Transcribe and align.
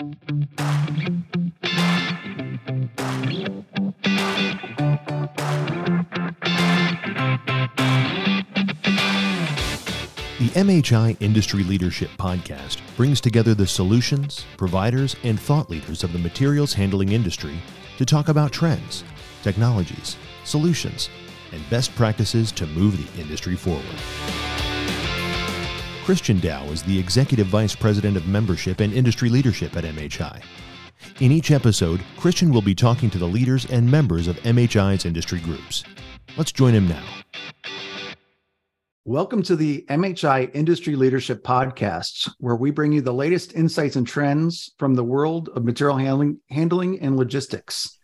The 0.00 0.06
MHI 10.54 11.18
Industry 11.20 11.64
Leadership 11.64 12.08
Podcast 12.16 12.78
brings 12.96 13.20
together 13.20 13.54
the 13.54 13.66
solutions, 13.66 14.46
providers, 14.56 15.16
and 15.22 15.38
thought 15.38 15.68
leaders 15.68 16.02
of 16.02 16.14
the 16.14 16.18
materials 16.18 16.72
handling 16.72 17.12
industry 17.12 17.60
to 17.98 18.06
talk 18.06 18.30
about 18.30 18.52
trends, 18.52 19.04
technologies, 19.42 20.16
solutions, 20.44 21.10
and 21.52 21.68
best 21.68 21.94
practices 21.94 22.52
to 22.52 22.66
move 22.68 22.96
the 22.96 23.20
industry 23.20 23.54
forward. 23.54 24.49
Christian 26.04 26.40
Dow 26.40 26.64
is 26.66 26.82
the 26.82 26.98
Executive 26.98 27.46
Vice 27.46 27.74
President 27.74 28.16
of 28.16 28.26
Membership 28.26 28.80
and 28.80 28.92
Industry 28.92 29.28
Leadership 29.28 29.76
at 29.76 29.84
MHI. 29.84 30.42
In 31.20 31.30
each 31.30 31.50
episode, 31.50 32.00
Christian 32.16 32.52
will 32.52 32.62
be 32.62 32.74
talking 32.74 33.10
to 33.10 33.18
the 33.18 33.26
leaders 33.26 33.66
and 33.66 33.88
members 33.88 34.26
of 34.26 34.36
MHI's 34.38 35.04
industry 35.04 35.40
groups. 35.40 35.84
Let's 36.38 36.52
join 36.52 36.72
him 36.72 36.88
now. 36.88 37.04
Welcome 39.04 39.42
to 39.44 39.56
the 39.56 39.84
MHI 39.88 40.54
Industry 40.54 40.96
Leadership 40.96 41.44
Podcasts, 41.44 42.30
where 42.38 42.56
we 42.56 42.70
bring 42.70 42.92
you 42.92 43.02
the 43.02 43.12
latest 43.12 43.54
insights 43.54 43.96
and 43.96 44.06
trends 44.06 44.72
from 44.78 44.94
the 44.94 45.04
world 45.04 45.50
of 45.54 45.64
material 45.64 45.98
handling, 45.98 46.40
handling 46.48 47.00
and 47.00 47.16
logistics. 47.16 47.98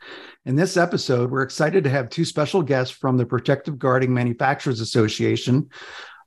In 0.45 0.55
this 0.55 0.77
episode, 0.77 1.31
we're 1.31 1.43
excited 1.43 1.83
to 1.85 1.91
have 1.91 2.09
two 2.09 2.25
special 2.25 2.63
guests 2.63 2.95
from 2.95 3.17
the 3.17 3.27
Protective 3.27 3.79
Guarding 3.79 4.13
Manufacturers 4.13 4.81
Association, 4.81 5.71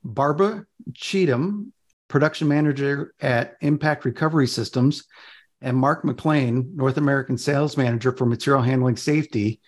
Barbara 0.04 0.64
Cheatham, 0.94 1.72
production 2.08 2.48
manager 2.48 3.14
at 3.20 3.56
Impact 3.60 4.04
Recovery 4.04 4.46
Systems, 4.46 5.04
and 5.60 5.76
Mark 5.76 6.04
McClain, 6.04 6.74
North 6.74 6.96
American 6.96 7.36
sales 7.36 7.76
manager 7.76 8.12
for 8.12 8.26
material 8.26 8.62
handling 8.62 8.96
safety. 8.96 9.60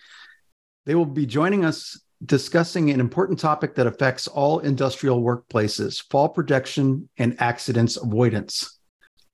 They 0.85 0.95
will 0.95 1.05
be 1.05 1.25
joining 1.25 1.65
us 1.65 1.99
discussing 2.25 2.89
an 2.89 2.99
important 2.99 3.39
topic 3.39 3.75
that 3.75 3.87
affects 3.87 4.27
all 4.27 4.59
industrial 4.59 5.21
workplaces 5.21 6.03
fall 6.09 6.29
protection 6.29 7.09
and 7.17 7.39
accidents 7.39 7.97
avoidance. 7.97 8.79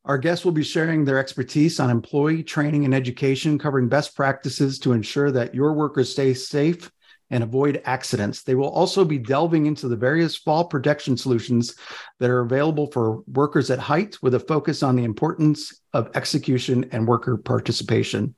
Our 0.06 0.18
guests 0.18 0.44
will 0.44 0.54
be 0.54 0.64
sharing 0.64 1.06
their 1.06 1.20
expertise 1.20 1.80
on 1.80 1.90
employee 1.90 2.44
training 2.44 2.86
and 2.86 2.96
education, 2.96 3.60
covering 3.60 3.90
best 3.90 4.16
practices 4.16 4.80
to 4.80 4.94
ensure 4.94 5.32
that 5.32 5.54
your 5.54 5.74
workers 5.74 6.12
stay 6.12 6.34
safe 6.34 6.92
and 7.32 7.44
avoid 7.44 7.82
accidents. 7.86 8.44
They 8.44 8.56
will 8.56 8.70
also 8.70 9.06
be 9.06 9.18
delving 9.18 9.66
into 9.66 9.88
the 9.88 9.96
various 9.96 10.36
fall 10.36 10.66
protection 10.66 11.18
solutions 11.18 11.76
that 12.20 12.30
are 12.30 12.42
available 12.42 12.92
for 12.92 13.22
workers 13.28 13.70
at 13.70 13.80
height 13.80 14.18
with 14.22 14.34
a 14.34 14.40
focus 14.40 14.84
on 14.84 14.96
the 14.96 15.04
importance 15.04 15.82
of 15.94 16.10
execution 16.16 16.90
and 16.92 17.08
worker 17.08 17.38
participation. 17.38 18.36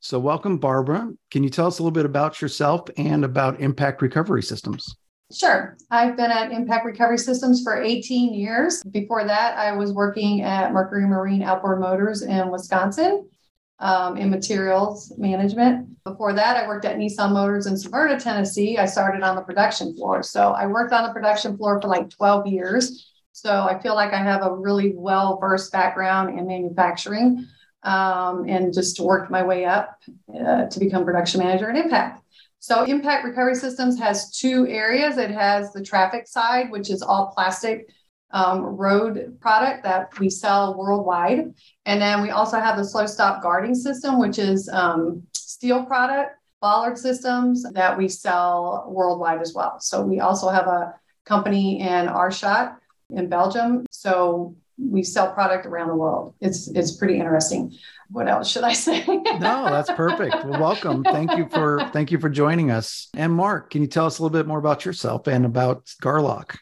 So, 0.00 0.18
welcome, 0.18 0.58
Barbara. 0.58 1.12
Can 1.30 1.42
you 1.42 1.50
tell 1.50 1.66
us 1.66 1.78
a 1.78 1.82
little 1.82 1.92
bit 1.92 2.04
about 2.04 2.42
yourself 2.42 2.82
and 2.96 3.24
about 3.24 3.60
Impact 3.60 4.02
Recovery 4.02 4.42
Systems? 4.42 4.96
Sure. 5.32 5.76
I've 5.90 6.16
been 6.16 6.30
at 6.30 6.52
Impact 6.52 6.84
Recovery 6.84 7.18
Systems 7.18 7.62
for 7.62 7.82
18 7.82 8.34
years. 8.34 8.82
Before 8.84 9.24
that, 9.24 9.56
I 9.56 9.72
was 9.72 9.92
working 9.92 10.42
at 10.42 10.72
Mercury 10.72 11.06
Marine 11.06 11.42
Outboard 11.42 11.80
Motors 11.80 12.22
in 12.22 12.50
Wisconsin 12.50 13.28
um, 13.78 14.16
in 14.16 14.30
materials 14.30 15.12
management. 15.18 15.88
Before 16.04 16.32
that, 16.32 16.56
I 16.56 16.66
worked 16.66 16.84
at 16.84 16.96
Nissan 16.96 17.32
Motors 17.32 17.66
in 17.66 17.76
Smyrna, 17.76 18.18
Tennessee. 18.18 18.78
I 18.78 18.86
started 18.86 19.22
on 19.22 19.36
the 19.36 19.42
production 19.42 19.96
floor. 19.96 20.22
So 20.22 20.52
I 20.52 20.66
worked 20.66 20.92
on 20.92 21.06
the 21.06 21.12
production 21.12 21.56
floor 21.56 21.80
for 21.80 21.88
like 21.88 22.10
12 22.10 22.46
years. 22.46 23.10
So 23.32 23.50
I 23.50 23.80
feel 23.80 23.94
like 23.94 24.12
I 24.12 24.22
have 24.22 24.42
a 24.44 24.54
really 24.54 24.94
well 24.94 25.38
versed 25.40 25.72
background 25.72 26.38
in 26.38 26.46
manufacturing 26.46 27.46
um, 27.82 28.48
and 28.48 28.72
just 28.72 29.00
worked 29.00 29.30
my 29.30 29.42
way 29.42 29.64
up 29.64 30.00
uh, 30.34 30.66
to 30.66 30.80
become 30.80 31.04
production 31.04 31.40
manager 31.40 31.68
at 31.68 31.76
Impact. 31.76 32.20
So 32.60 32.84
Impact 32.84 33.24
Recovery 33.24 33.56
Systems 33.56 33.98
has 33.98 34.30
two 34.30 34.66
areas. 34.68 35.18
It 35.18 35.30
has 35.30 35.72
the 35.72 35.82
traffic 35.82 36.26
side, 36.26 36.70
which 36.70 36.88
is 36.90 37.02
all 37.02 37.32
plastic 37.34 37.90
um, 38.34 38.62
road 38.62 39.38
product 39.40 39.84
that 39.84 40.18
we 40.18 40.28
sell 40.28 40.76
worldwide. 40.76 41.54
And 41.86 42.02
then 42.02 42.20
we 42.20 42.30
also 42.30 42.58
have 42.58 42.76
the 42.76 42.82
SlowStop 42.82 43.40
guarding 43.40 43.76
system, 43.76 44.18
which 44.18 44.38
is 44.38 44.68
um, 44.68 45.22
steel 45.32 45.84
product, 45.84 46.32
bollard 46.60 46.98
systems 46.98 47.64
that 47.72 47.96
we 47.96 48.08
sell 48.08 48.86
worldwide 48.88 49.40
as 49.40 49.54
well. 49.54 49.78
So 49.80 50.02
we 50.02 50.18
also 50.18 50.48
have 50.48 50.66
a 50.66 50.94
company 51.24 51.80
in 51.80 52.08
Aarschot 52.08 52.76
in 53.10 53.28
Belgium. 53.28 53.86
So 53.90 54.56
we 54.76 55.04
sell 55.04 55.32
product 55.32 55.64
around 55.66 55.88
the 55.88 55.94
world. 55.94 56.34
It's 56.40 56.66
it's 56.66 56.96
pretty 56.96 57.20
interesting. 57.20 57.72
What 58.10 58.28
else 58.28 58.50
should 58.50 58.64
I 58.64 58.72
say? 58.86 59.04
no, 59.06 59.70
that's 59.70 59.92
perfect. 59.92 60.44
Well, 60.44 60.60
welcome. 60.60 61.04
Thank 61.04 61.36
you 61.36 61.48
for 61.48 61.88
thank 61.92 62.10
you 62.10 62.18
for 62.18 62.28
joining 62.28 62.72
us. 62.72 63.08
And 63.14 63.32
Mark, 63.32 63.70
can 63.70 63.80
you 63.82 63.86
tell 63.86 64.06
us 64.06 64.18
a 64.18 64.22
little 64.22 64.36
bit 64.36 64.48
more 64.48 64.58
about 64.58 64.84
yourself 64.84 65.28
and 65.28 65.46
about 65.46 65.86
Garlock? 66.02 66.56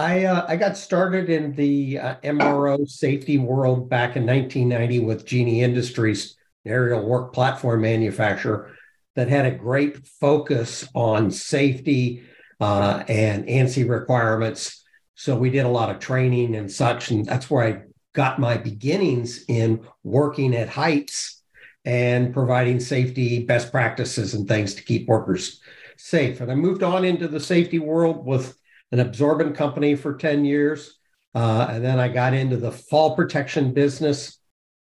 I 0.00 0.24
uh, 0.24 0.46
I 0.48 0.56
got 0.56 0.78
started 0.78 1.28
in 1.28 1.54
the 1.54 1.98
uh, 1.98 2.14
MRO 2.24 2.88
safety 2.88 3.36
world 3.36 3.90
back 3.90 4.16
in 4.16 4.24
1990 4.24 5.00
with 5.00 5.26
Genie 5.26 5.62
Industries, 5.62 6.36
aerial 6.64 7.04
work 7.04 7.34
platform 7.34 7.82
manufacturer 7.82 8.70
that 9.14 9.28
had 9.28 9.44
a 9.44 9.50
great 9.50 10.06
focus 10.06 10.88
on 10.94 11.30
safety 11.30 12.22
uh, 12.60 13.04
and 13.08 13.44
ANSI 13.44 13.86
requirements. 13.86 14.82
So 15.16 15.36
we 15.36 15.50
did 15.50 15.66
a 15.66 15.68
lot 15.68 15.90
of 15.90 15.98
training 15.98 16.56
and 16.56 16.72
such, 16.72 17.10
and 17.10 17.26
that's 17.26 17.50
where 17.50 17.66
I 17.66 17.82
got 18.14 18.38
my 18.38 18.56
beginnings 18.56 19.44
in 19.48 19.86
working 20.02 20.56
at 20.56 20.70
heights 20.70 21.42
and 21.84 22.32
providing 22.32 22.80
safety 22.80 23.44
best 23.44 23.70
practices 23.70 24.32
and 24.32 24.48
things 24.48 24.72
to 24.76 24.82
keep 24.82 25.08
workers 25.08 25.60
safe. 25.98 26.40
And 26.40 26.50
I 26.50 26.54
moved 26.54 26.82
on 26.82 27.04
into 27.04 27.28
the 27.28 27.40
safety 27.40 27.78
world 27.78 28.24
with 28.24 28.56
an 28.92 29.00
absorbent 29.00 29.56
company 29.56 29.94
for 29.94 30.16
10 30.16 30.44
years. 30.44 30.98
Uh, 31.34 31.68
and 31.70 31.84
then 31.84 32.00
I 32.00 32.08
got 32.08 32.34
into 32.34 32.56
the 32.56 32.72
fall 32.72 33.14
protection 33.14 33.72
business 33.72 34.38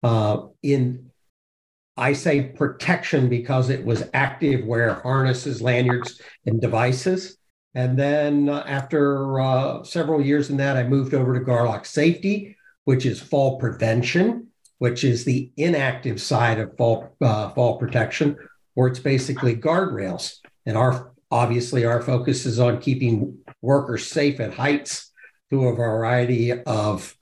uh, 0.04 0.48
in, 0.62 1.12
I 1.98 2.14
say 2.14 2.44
protection 2.44 3.30
because 3.30 3.70
it 3.70 3.84
was 3.84 4.08
active 4.14 4.66
wear 4.66 4.96
harnesses, 4.96 5.62
lanyards, 5.62 6.22
and 6.46 6.62
devices. 6.62 7.38
And 7.74 7.98
then 7.98 8.48
uh, 8.48 8.64
after 8.68 9.40
uh, 9.40 9.84
several 9.84 10.22
years 10.22 10.50
in 10.50 10.58
that, 10.58 10.78
I 10.78 10.84
moved 10.84 11.14
over 11.14 11.34
to 11.34 11.44
Garlock 11.44 11.86
Safety, 11.86 12.56
which 12.84 13.06
is 13.06 13.20
fall 13.20 13.58
prevention, 13.58 14.48
which 14.78 15.04
is 15.04 15.26
the 15.26 15.52
inactive 15.58 16.22
side 16.22 16.60
of 16.60 16.78
fall, 16.78 17.16
uh, 17.22 17.50
fall 17.50 17.78
protection, 17.78 18.38
where 18.76 18.88
it's 18.88 19.00
basically 19.00 19.56
guardrails. 19.56 20.36
And 20.66 20.78
our 20.78 21.12
obviously 21.32 21.86
our 21.86 22.02
focus 22.02 22.46
is 22.46 22.60
on 22.60 22.80
keeping 22.80 23.38
workers 23.66 24.08
safe 24.08 24.40
at 24.40 24.54
heights 24.54 25.12
through 25.50 25.68
a 25.68 25.76
variety 25.76 26.52
of 26.52 27.16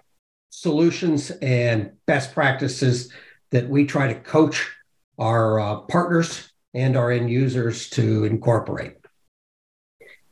solutions 0.50 1.32
and 1.32 1.92
best 2.06 2.34
practices 2.34 3.12
that 3.52 3.68
we 3.68 3.86
try 3.86 4.14
to 4.14 4.20
coach 4.20 4.70
our 5.18 5.60
uh, 5.60 5.76
partners 5.82 6.52
and 6.74 6.96
our 6.96 7.12
end 7.12 7.30
users 7.30 7.90
to 7.90 8.26
incorporate. 8.26 8.98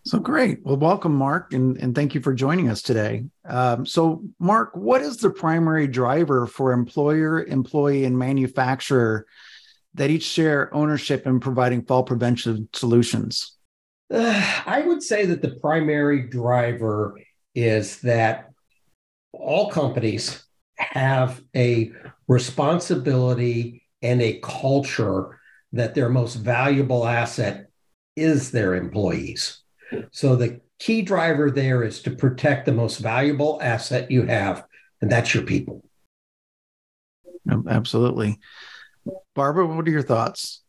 So 0.04 0.18
great. 0.18 0.60
Well, 0.64 0.78
welcome, 0.78 1.16
Mark, 1.16 1.54
and, 1.54 1.78
and 1.78 1.94
thank 1.94 2.16
you 2.16 2.22
for 2.22 2.34
joining 2.34 2.70
us 2.70 2.82
today. 2.82 3.26
Um, 3.46 3.86
so, 3.86 4.24
Mark, 4.40 4.76
what 4.76 5.02
is 5.02 5.18
the 5.18 5.30
primary 5.30 5.88
driver 5.88 6.48
for 6.48 6.72
employer, 6.72 7.44
employee, 7.44 8.06
and 8.06 8.18
manufacturer 8.18 9.28
that 9.94 10.10
each 10.10 10.24
share 10.24 10.74
ownership 10.74 11.28
in 11.28 11.40
providing 11.40 11.84
fall 11.84 12.04
prevention 12.04 12.68
solutions? 12.74 13.58
Uh, 14.12 14.62
I 14.66 14.82
would 14.82 15.02
say 15.02 15.26
that 15.26 15.42
the 15.42 15.56
primary 15.62 16.24
driver 16.24 17.20
is 17.56 18.02
that 18.02 18.50
all 19.32 19.70
companies 19.70 20.44
have 20.78 21.42
a 21.56 21.92
responsibility 22.28 23.84
and 24.02 24.22
a 24.22 24.40
culture 24.40 25.40
that 25.74 25.96
their 25.96 26.10
most 26.10 26.36
valuable 26.36 27.08
asset 27.08 27.68
is 28.16 28.52
their 28.52 28.76
employees. 28.76 29.62
So 30.12 30.36
the 30.36 30.60
key 30.80 31.02
driver 31.02 31.50
there 31.52 31.84
is 31.84 32.02
to 32.02 32.12
protect 32.12 32.66
the 32.66 32.72
most 32.74 32.98
valuable 32.98 33.60
asset 33.62 34.12
you 34.12 34.24
have, 34.24 34.66
and 35.02 35.12
that's 35.12 35.34
your 35.34 35.44
people. 35.44 35.84
Absolutely. 37.70 38.40
Barbara, 39.36 39.66
what 39.66 39.88
are 39.88 39.92
your 39.92 40.02
thoughts? 40.02 40.62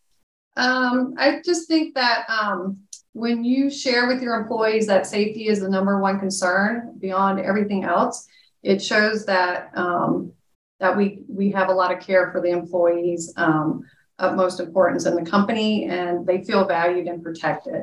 Um, 0.56 1.14
I 1.18 1.40
just 1.44 1.66
think 1.66 1.94
that 1.94 2.26
um, 2.28 2.78
when 3.12 3.44
you 3.44 3.70
share 3.70 4.06
with 4.06 4.22
your 4.22 4.34
employees 4.34 4.86
that 4.86 5.06
safety 5.06 5.48
is 5.48 5.60
the 5.60 5.68
number 5.68 6.00
one 6.00 6.18
concern 6.18 6.94
beyond 6.98 7.40
everything 7.40 7.84
else, 7.84 8.26
it 8.62 8.82
shows 8.82 9.26
that 9.26 9.70
um, 9.74 10.32
that 10.80 10.96
we 10.96 11.22
we 11.28 11.50
have 11.50 11.68
a 11.68 11.72
lot 11.74 11.92
of 11.92 12.00
care 12.00 12.30
for 12.32 12.40
the 12.40 12.50
employees 12.50 13.32
um, 13.36 13.82
of 14.18 14.34
most 14.34 14.60
importance 14.60 15.04
in 15.06 15.14
the 15.14 15.30
company, 15.30 15.84
and 15.84 16.26
they 16.26 16.42
feel 16.42 16.66
valued 16.66 17.06
and 17.06 17.22
protected. 17.22 17.82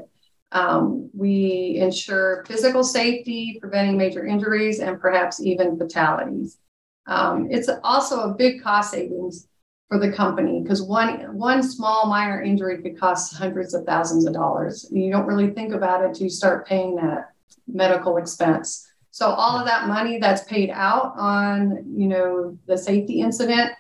Um, 0.52 1.12
we 1.14 1.78
ensure 1.80 2.44
physical 2.48 2.84
safety, 2.84 3.58
preventing 3.62 3.98
major 3.98 4.25
injuries, 4.25 4.80
and 4.80 5.00
perhaps 5.00 5.40
even 5.42 5.78
fatalities. 5.78 6.58
Um, 7.06 7.48
it's 7.52 7.70
also 7.84 8.22
a 8.22 8.34
big 8.34 8.64
cost 8.64 8.92
savings 8.92 9.48
for 9.89 9.97
the 9.97 10.12
company 10.12 10.62
because 10.62 10.81
one 10.81 11.36
one 11.36 11.63
small 11.63 12.06
minor 12.06 12.41
injury 12.41 12.81
could 12.81 13.00
cost 13.00 13.36
hundreds 13.36 13.74
of 13.74 13.86
thousands 13.86 14.25
of 14.25 14.33
dollars. 14.33 14.88
You 14.91 15.12
don't 15.12 15.25
really 15.25 15.50
think 15.50 15.74
about 15.74 16.03
it 16.03 16.09
until 16.09 16.25
you 16.25 16.30
start 16.30 16.68
paying 16.68 16.95
that 16.97 17.31
medical 17.68 18.18
expense. 18.18 18.88
So 19.12 19.27
all 19.27 19.57
of 19.57 19.65
that 19.65 19.88
money 19.88 20.19
that's 20.19 20.44
paid 20.44 20.69
out 20.69 21.13
on, 21.18 21.83
you 21.97 22.07
know, 22.07 22.57
the 22.68 22.77
safety 22.77 23.21
incident 23.21 23.71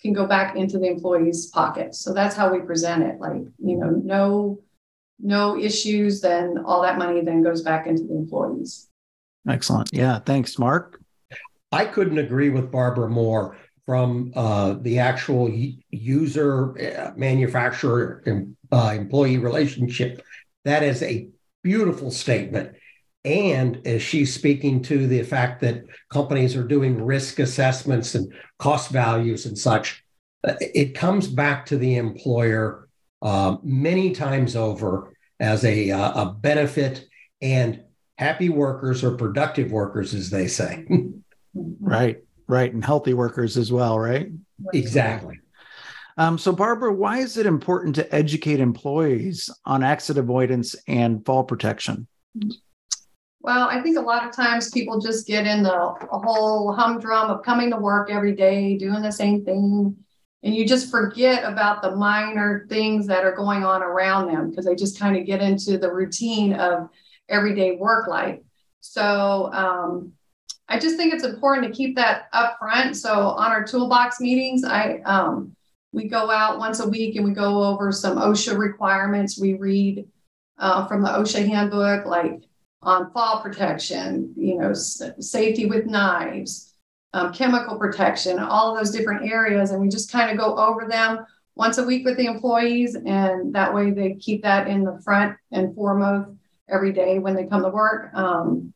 can 0.00 0.12
go 0.12 0.26
back 0.26 0.54
into 0.54 0.78
the 0.78 0.86
employee's 0.86 1.46
pocket. 1.46 1.96
So 1.96 2.14
that's 2.14 2.36
how 2.36 2.52
we 2.52 2.60
present 2.60 3.02
it. 3.02 3.18
Like, 3.18 3.42
you 3.58 3.76
know, 3.76 3.90
no 3.90 4.60
no 5.20 5.58
issues, 5.58 6.20
then 6.20 6.58
all 6.64 6.82
that 6.82 6.96
money 6.96 7.20
then 7.22 7.42
goes 7.42 7.62
back 7.62 7.88
into 7.88 8.04
the 8.04 8.14
employees. 8.14 8.88
Excellent. 9.48 9.90
Yeah. 9.92 10.20
Thanks, 10.20 10.56
Mark. 10.56 11.00
I 11.72 11.84
couldn't 11.84 12.18
agree 12.18 12.50
with 12.50 12.70
Barbara 12.70 13.08
more 13.08 13.56
from 13.88 14.30
uh, 14.36 14.74
the 14.82 14.98
actual 14.98 15.48
user 15.88 16.78
uh, 16.78 17.12
manufacturer 17.16 18.22
uh, 18.70 18.92
employee 18.94 19.38
relationship. 19.38 20.20
That 20.66 20.82
is 20.82 21.02
a 21.02 21.30
beautiful 21.62 22.10
statement. 22.10 22.76
And 23.24 23.80
as 23.86 24.02
she's 24.02 24.34
speaking 24.34 24.82
to 24.82 25.06
the 25.06 25.22
fact 25.22 25.62
that 25.62 25.84
companies 26.12 26.54
are 26.54 26.64
doing 26.64 27.02
risk 27.02 27.38
assessments 27.38 28.14
and 28.14 28.30
cost 28.58 28.90
values 28.90 29.46
and 29.46 29.56
such, 29.56 30.04
uh, 30.46 30.52
it 30.60 30.94
comes 30.94 31.26
back 31.26 31.64
to 31.66 31.78
the 31.78 31.96
employer 31.96 32.90
uh, 33.22 33.56
many 33.62 34.10
times 34.10 34.54
over 34.54 35.14
as 35.40 35.64
a, 35.64 35.92
uh, 35.92 36.24
a 36.24 36.34
benefit 36.34 37.06
and 37.40 37.84
happy 38.18 38.50
workers 38.50 39.02
or 39.02 39.16
productive 39.16 39.72
workers, 39.72 40.12
as 40.12 40.28
they 40.28 40.46
say. 40.46 40.86
right, 41.80 42.18
right. 42.48 42.72
And 42.72 42.84
healthy 42.84 43.14
workers 43.14 43.56
as 43.56 43.70
well, 43.70 43.98
right? 43.98 44.30
Exactly. 44.72 45.38
Um, 46.16 46.36
so, 46.36 46.50
Barbara, 46.50 46.92
why 46.92 47.18
is 47.18 47.36
it 47.36 47.46
important 47.46 47.94
to 47.94 48.14
educate 48.14 48.58
employees 48.58 49.48
on 49.64 49.84
accident 49.84 50.24
avoidance 50.24 50.74
and 50.88 51.24
fall 51.24 51.44
protection? 51.44 52.08
Well, 53.40 53.68
I 53.68 53.80
think 53.82 53.96
a 53.96 54.02
lot 54.02 54.26
of 54.26 54.32
times 54.32 54.70
people 54.70 55.00
just 55.00 55.28
get 55.28 55.46
in 55.46 55.62
the 55.62 55.94
whole 56.10 56.72
humdrum 56.72 57.30
of 57.30 57.44
coming 57.44 57.70
to 57.70 57.76
work 57.76 58.10
every 58.10 58.34
day, 58.34 58.76
doing 58.76 59.00
the 59.00 59.12
same 59.12 59.44
thing. 59.44 59.96
And 60.42 60.54
you 60.54 60.66
just 60.66 60.90
forget 60.90 61.44
about 61.44 61.82
the 61.82 61.94
minor 61.94 62.66
things 62.68 63.06
that 63.06 63.24
are 63.24 63.34
going 63.34 63.64
on 63.64 63.82
around 63.82 64.26
them 64.26 64.50
because 64.50 64.64
they 64.66 64.74
just 64.74 64.98
kind 64.98 65.16
of 65.16 65.24
get 65.24 65.40
into 65.40 65.78
the 65.78 65.92
routine 65.92 66.52
of 66.54 66.88
everyday 67.28 67.76
work 67.76 68.08
life. 68.08 68.40
So 68.80 69.52
um, 69.52 70.12
I 70.68 70.78
just 70.78 70.96
think 70.96 71.14
it's 71.14 71.24
important 71.24 71.66
to 71.66 71.72
keep 71.76 71.96
that 71.96 72.28
up 72.32 72.56
front. 72.58 72.96
So 72.96 73.12
on 73.12 73.50
our 73.50 73.64
toolbox 73.64 74.20
meetings, 74.20 74.64
I 74.64 75.00
um, 75.04 75.54
we 75.92 76.08
go 76.08 76.30
out 76.30 76.58
once 76.58 76.80
a 76.80 76.88
week 76.88 77.16
and 77.16 77.24
we 77.24 77.32
go 77.32 77.62
over 77.64 77.90
some 77.90 78.18
OSHA 78.18 78.58
requirements. 78.58 79.40
We 79.40 79.54
read 79.54 80.06
uh, 80.58 80.86
from 80.86 81.02
the 81.02 81.08
OSHA 81.08 81.46
handbook, 81.48 82.04
like 82.04 82.42
on 82.82 83.10
fall 83.12 83.40
protection, 83.40 84.34
you 84.36 84.58
know, 84.58 84.70
s- 84.70 85.02
safety 85.20 85.66
with 85.66 85.86
knives, 85.86 86.74
um, 87.14 87.32
chemical 87.32 87.78
protection, 87.78 88.38
all 88.38 88.74
those 88.74 88.90
different 88.90 89.30
areas. 89.30 89.70
And 89.70 89.80
we 89.80 89.88
just 89.88 90.12
kind 90.12 90.30
of 90.30 90.36
go 90.36 90.56
over 90.56 90.86
them 90.86 91.24
once 91.56 91.78
a 91.78 91.84
week 91.84 92.04
with 92.04 92.18
the 92.18 92.26
employees. 92.26 92.94
And 92.94 93.54
that 93.54 93.74
way 93.74 93.90
they 93.90 94.14
keep 94.14 94.42
that 94.42 94.68
in 94.68 94.84
the 94.84 95.00
front 95.02 95.36
and 95.50 95.74
foremost 95.74 96.30
every 96.68 96.92
day 96.92 97.18
when 97.18 97.34
they 97.34 97.46
come 97.46 97.62
to 97.62 97.70
work. 97.70 98.12
Um, 98.14 98.74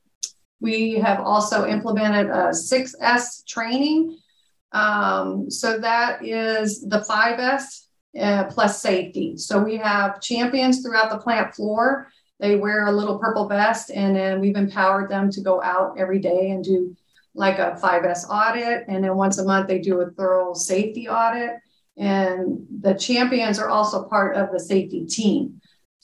we 0.62 0.94
have 0.94 1.20
also 1.20 1.66
implemented 1.66 2.30
a 2.30 2.48
6S 2.50 3.44
training. 3.46 4.16
Um, 4.72 5.50
so 5.50 5.78
that 5.78 6.24
is 6.24 6.80
the 6.80 7.00
5S 7.00 7.86
uh, 8.18 8.44
plus 8.44 8.80
safety. 8.80 9.36
So 9.36 9.62
we 9.62 9.76
have 9.76 10.22
champions 10.22 10.82
throughout 10.82 11.10
the 11.10 11.18
plant 11.18 11.54
floor 11.54 12.08
they 12.42 12.56
wear 12.56 12.86
a 12.86 12.92
little 12.92 13.20
purple 13.20 13.48
vest, 13.48 13.92
and 13.94 14.16
then 14.16 14.40
we've 14.40 14.56
empowered 14.56 15.08
them 15.08 15.30
to 15.30 15.40
go 15.40 15.62
out 15.62 15.94
every 15.96 16.18
day 16.18 16.50
and 16.50 16.64
do 16.64 16.96
like 17.36 17.60
a 17.60 17.78
5S 17.80 18.28
audit. 18.28 18.84
And 18.88 19.04
then 19.04 19.16
once 19.16 19.38
a 19.38 19.44
month, 19.44 19.68
they 19.68 19.78
do 19.78 20.00
a 20.00 20.10
thorough 20.10 20.52
safety 20.52 21.08
audit. 21.08 21.52
And 21.96 22.66
the 22.80 22.94
champions 22.94 23.60
are 23.60 23.68
also 23.68 24.08
part 24.08 24.36
of 24.36 24.50
the 24.50 24.58
safety 24.58 25.06
team. 25.06 25.60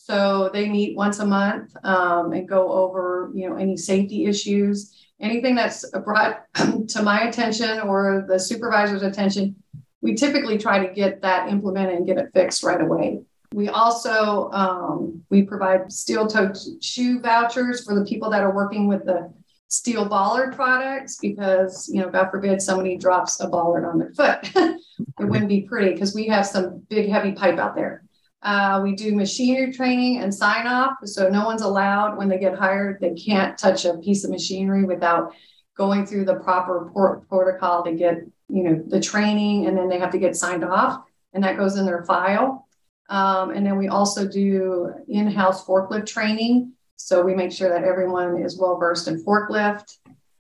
So 0.08 0.48
they 0.54 0.70
meet 0.70 0.96
once 0.96 1.18
a 1.18 1.26
month 1.26 1.76
um, 1.84 2.32
and 2.32 2.48
go 2.48 2.72
over, 2.72 3.30
you 3.34 3.48
know, 3.48 3.56
any 3.56 3.76
safety 3.76 4.24
issues, 4.24 4.96
anything 5.20 5.54
that's 5.54 5.84
brought 6.04 6.44
to 6.88 7.02
my 7.02 7.28
attention 7.28 7.80
or 7.80 8.24
the 8.26 8.38
supervisor's 8.38 9.02
attention. 9.02 9.54
We 10.00 10.14
typically 10.14 10.56
try 10.56 10.86
to 10.86 10.94
get 10.94 11.20
that 11.22 11.50
implemented 11.50 11.96
and 11.96 12.06
get 12.06 12.16
it 12.16 12.30
fixed 12.32 12.62
right 12.62 12.80
away. 12.80 13.20
We 13.52 13.68
also 13.68 14.50
um, 14.52 15.22
we 15.28 15.42
provide 15.42 15.92
steel-toed 15.92 16.56
shoe 16.80 17.20
vouchers 17.20 17.84
for 17.84 17.94
the 17.94 18.04
people 18.04 18.30
that 18.30 18.42
are 18.42 18.54
working 18.54 18.88
with 18.88 19.04
the 19.04 19.30
steel 19.70 20.06
bollard 20.06 20.54
products 20.54 21.18
because 21.18 21.90
you 21.92 22.00
know 22.00 22.08
god 22.08 22.30
forbid 22.30 22.62
somebody 22.62 22.96
drops 22.96 23.38
a 23.40 23.46
bollard 23.46 23.84
on 23.84 23.98
their 23.98 24.10
foot 24.14 24.50
it 24.56 25.24
wouldn't 25.24 25.50
be 25.50 25.60
pretty 25.60 25.92
because 25.92 26.14
we 26.14 26.26
have 26.26 26.46
some 26.46 26.78
big 26.88 27.10
heavy 27.10 27.32
pipe 27.32 27.58
out 27.58 27.74
there 27.74 28.02
uh, 28.42 28.80
we 28.82 28.94
do 28.94 29.14
machinery 29.14 29.72
training 29.72 30.18
and 30.18 30.34
sign 30.34 30.66
off 30.66 30.94
so 31.04 31.28
no 31.28 31.44
one's 31.44 31.62
allowed 31.62 32.16
when 32.16 32.28
they 32.28 32.38
get 32.38 32.54
hired 32.56 33.00
they 33.00 33.14
can't 33.14 33.58
touch 33.58 33.84
a 33.84 33.98
piece 33.98 34.24
of 34.24 34.30
machinery 34.30 34.84
without 34.84 35.32
going 35.76 36.06
through 36.06 36.24
the 36.24 36.36
proper 36.36 36.90
port- 36.92 37.28
protocol 37.28 37.82
to 37.82 37.92
get 37.92 38.18
you 38.48 38.62
know 38.62 38.82
the 38.88 39.00
training 39.00 39.66
and 39.66 39.76
then 39.76 39.88
they 39.88 39.98
have 39.98 40.12
to 40.12 40.18
get 40.18 40.36
signed 40.36 40.64
off 40.64 41.02
and 41.34 41.42
that 41.42 41.56
goes 41.56 41.76
in 41.76 41.84
their 41.84 42.04
file 42.04 42.68
um, 43.08 43.50
and 43.50 43.64
then 43.64 43.78
we 43.78 43.88
also 43.88 44.28
do 44.28 44.92
in 45.08 45.30
house 45.30 45.64
forklift 45.64 46.06
training. 46.06 46.72
So 46.96 47.22
we 47.22 47.34
make 47.34 47.52
sure 47.52 47.70
that 47.70 47.84
everyone 47.84 48.42
is 48.42 48.58
well 48.58 48.76
versed 48.76 49.08
in 49.08 49.24
forklift 49.24 49.96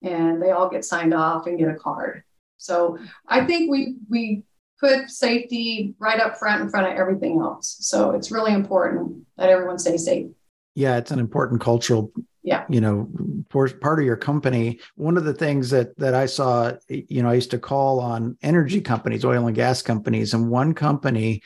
and 0.03 0.43
they 0.43 0.51
all 0.51 0.69
get 0.69 0.85
signed 0.85 1.15
off 1.15 1.47
and 1.47 1.59
get 1.59 1.69
a 1.69 1.75
card. 1.75 2.25
So 2.59 2.99
I 3.27 3.45
think 3.45 3.71
we, 3.71 3.97
we 4.09 4.43
put 4.83 5.09
safety 5.09 5.95
right 5.99 6.21
up 6.21 6.37
front 6.37 6.61
in 6.61 6.69
front 6.69 6.87
of 6.87 6.99
everything 6.99 7.39
else. 7.41 7.77
So 7.81 8.11
it's 8.11 8.31
really 8.31 8.53
important 8.53 9.25
that 9.39 9.49
everyone 9.49 9.79
stay 9.79 9.97
safe. 9.97 10.27
Yeah, 10.75 10.97
it's 10.97 11.11
an 11.11 11.19
important 11.19 11.61
cultural 11.61 12.13
yeah 12.45 12.65
you 12.69 12.81
know 12.81 13.09
for 13.51 13.69
part 13.69 14.01
of 14.01 14.05
your 14.05 14.17
company 14.17 14.81
one 14.97 15.17
of 15.17 15.23
the 15.23 15.33
things 15.33 15.71
that 15.71 15.97
that 15.97 16.13
i 16.13 16.27
saw 16.27 16.73
you 16.89 17.23
know 17.23 17.29
i 17.29 17.35
used 17.35 17.53
to 17.53 17.59
call 17.59 18.01
on 18.01 18.37
energy 18.43 18.81
companies 18.81 19.25
oil 19.25 19.47
and 19.47 19.55
gas 19.55 19.81
companies 19.81 20.35
and 20.35 20.51
one 20.51 20.75
company 20.75 21.41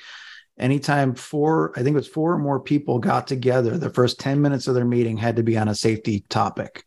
anytime 0.58 1.14
four, 1.14 1.72
I 1.76 1.82
think 1.82 1.94
it 1.94 1.98
was 1.98 2.08
four 2.08 2.32
or 2.32 2.38
more 2.38 2.60
people 2.60 2.98
got 2.98 3.26
together, 3.26 3.76
the 3.76 3.90
first 3.90 4.18
10 4.20 4.40
minutes 4.40 4.66
of 4.66 4.74
their 4.74 4.84
meeting 4.84 5.16
had 5.16 5.36
to 5.36 5.42
be 5.42 5.58
on 5.58 5.68
a 5.68 5.74
safety 5.74 6.24
topic. 6.28 6.84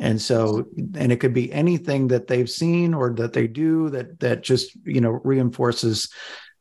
And 0.00 0.20
so, 0.20 0.66
and 0.94 1.12
it 1.12 1.20
could 1.20 1.34
be 1.34 1.52
anything 1.52 2.08
that 2.08 2.26
they've 2.26 2.50
seen 2.50 2.94
or 2.94 3.12
that 3.14 3.34
they 3.34 3.46
do 3.46 3.90
that 3.90 4.18
that 4.20 4.42
just 4.42 4.74
you 4.84 5.00
know 5.00 5.20
reinforces 5.22 6.08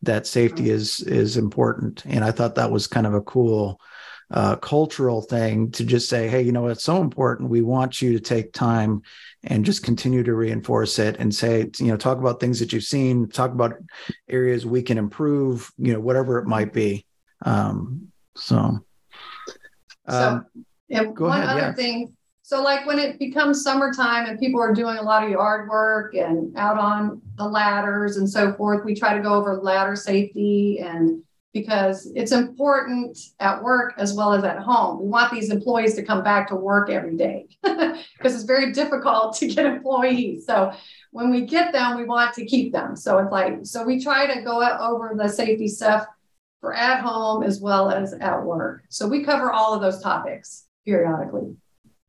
that 0.01 0.27
safety 0.27 0.69
is 0.69 0.99
is 1.01 1.37
important. 1.37 2.05
And 2.05 2.23
I 2.23 2.31
thought 2.31 2.55
that 2.55 2.71
was 2.71 2.85
kind 2.85 3.07
of 3.07 3.13
a 3.13 3.21
cool 3.21 3.79
uh, 4.31 4.55
cultural 4.57 5.21
thing 5.21 5.71
to 5.71 5.83
just 5.83 6.07
say, 6.07 6.27
hey, 6.27 6.41
you 6.41 6.51
know, 6.51 6.67
it's 6.67 6.83
so 6.83 7.01
important. 7.01 7.49
We 7.49 7.61
want 7.61 8.01
you 8.01 8.13
to 8.13 8.19
take 8.19 8.53
time 8.53 9.01
and 9.43 9.65
just 9.65 9.83
continue 9.83 10.23
to 10.23 10.35
reinforce 10.35 10.99
it 10.99 11.15
and 11.17 11.33
say, 11.33 11.69
you 11.79 11.87
know, 11.87 11.97
talk 11.97 12.19
about 12.19 12.39
things 12.39 12.59
that 12.59 12.71
you've 12.71 12.83
seen, 12.83 13.29
talk 13.29 13.51
about 13.51 13.73
areas 14.27 14.65
we 14.65 14.83
can 14.83 14.97
improve, 14.97 15.71
you 15.77 15.93
know, 15.93 15.99
whatever 15.99 16.37
it 16.37 16.45
might 16.45 16.73
be. 16.73 17.05
Um, 17.43 18.11
so, 18.35 18.57
um, 18.57 18.85
so 20.07 20.43
and 20.89 21.17
one 21.17 21.41
ahead, 21.41 21.49
other 21.49 21.59
yeah. 21.61 21.73
thing. 21.73 22.15
So, 22.49 22.63
like 22.63 22.87
when 22.87 22.97
it 22.97 23.19
becomes 23.19 23.61
summertime 23.61 24.25
and 24.25 24.39
people 24.39 24.59
are 24.59 24.73
doing 24.73 24.97
a 24.97 25.03
lot 25.03 25.23
of 25.23 25.29
yard 25.29 25.69
work 25.69 26.15
and 26.15 26.57
out 26.57 26.79
on 26.79 27.21
the 27.37 27.45
ladders 27.45 28.17
and 28.17 28.27
so 28.27 28.53
forth, 28.53 28.83
we 28.83 28.95
try 28.95 29.15
to 29.15 29.21
go 29.21 29.35
over 29.35 29.57
ladder 29.57 29.95
safety 29.95 30.79
and 30.79 31.21
because 31.53 32.11
it's 32.15 32.31
important 32.31 33.15
at 33.39 33.61
work 33.61 33.93
as 33.99 34.15
well 34.15 34.33
as 34.33 34.43
at 34.43 34.57
home. 34.57 34.99
We 34.99 35.09
want 35.09 35.31
these 35.31 35.51
employees 35.51 35.93
to 35.93 36.03
come 36.03 36.23
back 36.23 36.47
to 36.47 36.55
work 36.55 36.89
every 36.89 37.15
day 37.15 37.45
because 37.61 38.33
it's 38.33 38.45
very 38.45 38.73
difficult 38.73 39.35
to 39.35 39.47
get 39.47 39.67
employees. 39.67 40.47
So 40.47 40.73
when 41.11 41.29
we 41.29 41.41
get 41.41 41.71
them, 41.71 41.97
we 41.97 42.05
want 42.05 42.33
to 42.33 42.45
keep 42.47 42.73
them. 42.73 42.95
So 42.95 43.19
it's 43.19 43.31
like, 43.31 43.59
so 43.61 43.83
we 43.83 44.03
try 44.03 44.25
to 44.25 44.41
go 44.41 44.67
over 44.79 45.13
the 45.15 45.29
safety 45.29 45.67
stuff 45.67 46.07
for 46.61 46.73
at 46.73 47.01
home 47.01 47.43
as 47.43 47.61
well 47.61 47.91
as 47.91 48.13
at 48.13 48.43
work. 48.43 48.85
So 48.89 49.07
we 49.07 49.23
cover 49.23 49.51
all 49.51 49.75
of 49.75 49.81
those 49.81 50.01
topics 50.01 50.65
periodically. 50.83 51.55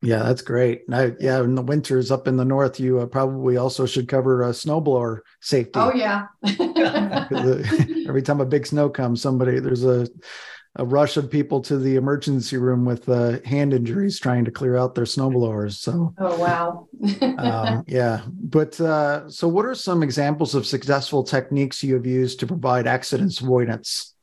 Yeah, 0.03 0.23
that's 0.23 0.41
great. 0.41 0.81
I, 0.91 1.13
yeah, 1.19 1.41
in 1.41 1.53
the 1.53 1.61
winters 1.61 2.09
up 2.09 2.27
in 2.27 2.35
the 2.35 2.45
north, 2.45 2.79
you 2.79 2.99
uh, 2.99 3.05
probably 3.05 3.57
also 3.57 3.85
should 3.85 4.07
cover 4.07 4.41
a 4.41 4.49
snowblower 4.49 5.19
safety. 5.41 5.73
Oh 5.75 5.93
yeah. 5.93 6.25
every 8.07 8.23
time 8.23 8.41
a 8.41 8.45
big 8.45 8.65
snow 8.65 8.89
comes, 8.89 9.21
somebody 9.21 9.59
there's 9.59 9.85
a 9.85 10.07
a 10.77 10.85
rush 10.85 11.17
of 11.17 11.29
people 11.29 11.61
to 11.61 11.77
the 11.77 11.95
emergency 11.97 12.57
room 12.57 12.85
with 12.85 13.07
uh, 13.09 13.39
hand 13.43 13.73
injuries 13.73 14.19
trying 14.19 14.45
to 14.45 14.51
clear 14.51 14.77
out 14.77 14.95
their 14.95 15.03
snowblowers. 15.03 15.73
So, 15.73 16.13
oh 16.17 16.39
wow, 16.39 16.87
um, 17.37 17.83
yeah. 17.87 18.21
But 18.27 18.79
uh, 18.79 19.29
so, 19.29 19.47
what 19.47 19.65
are 19.65 19.75
some 19.75 20.01
examples 20.01 20.55
of 20.55 20.65
successful 20.65 21.23
techniques 21.23 21.83
you 21.83 21.95
have 21.95 22.05
used 22.05 22.39
to 22.39 22.47
provide 22.47 22.87
accidents 22.87 23.41
avoidance 23.41 24.15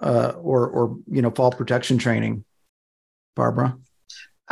uh, 0.00 0.32
or, 0.38 0.66
or 0.68 0.96
you 1.10 1.20
know, 1.20 1.30
fall 1.30 1.52
protection 1.52 1.98
training, 1.98 2.44
Barbara? 3.36 3.76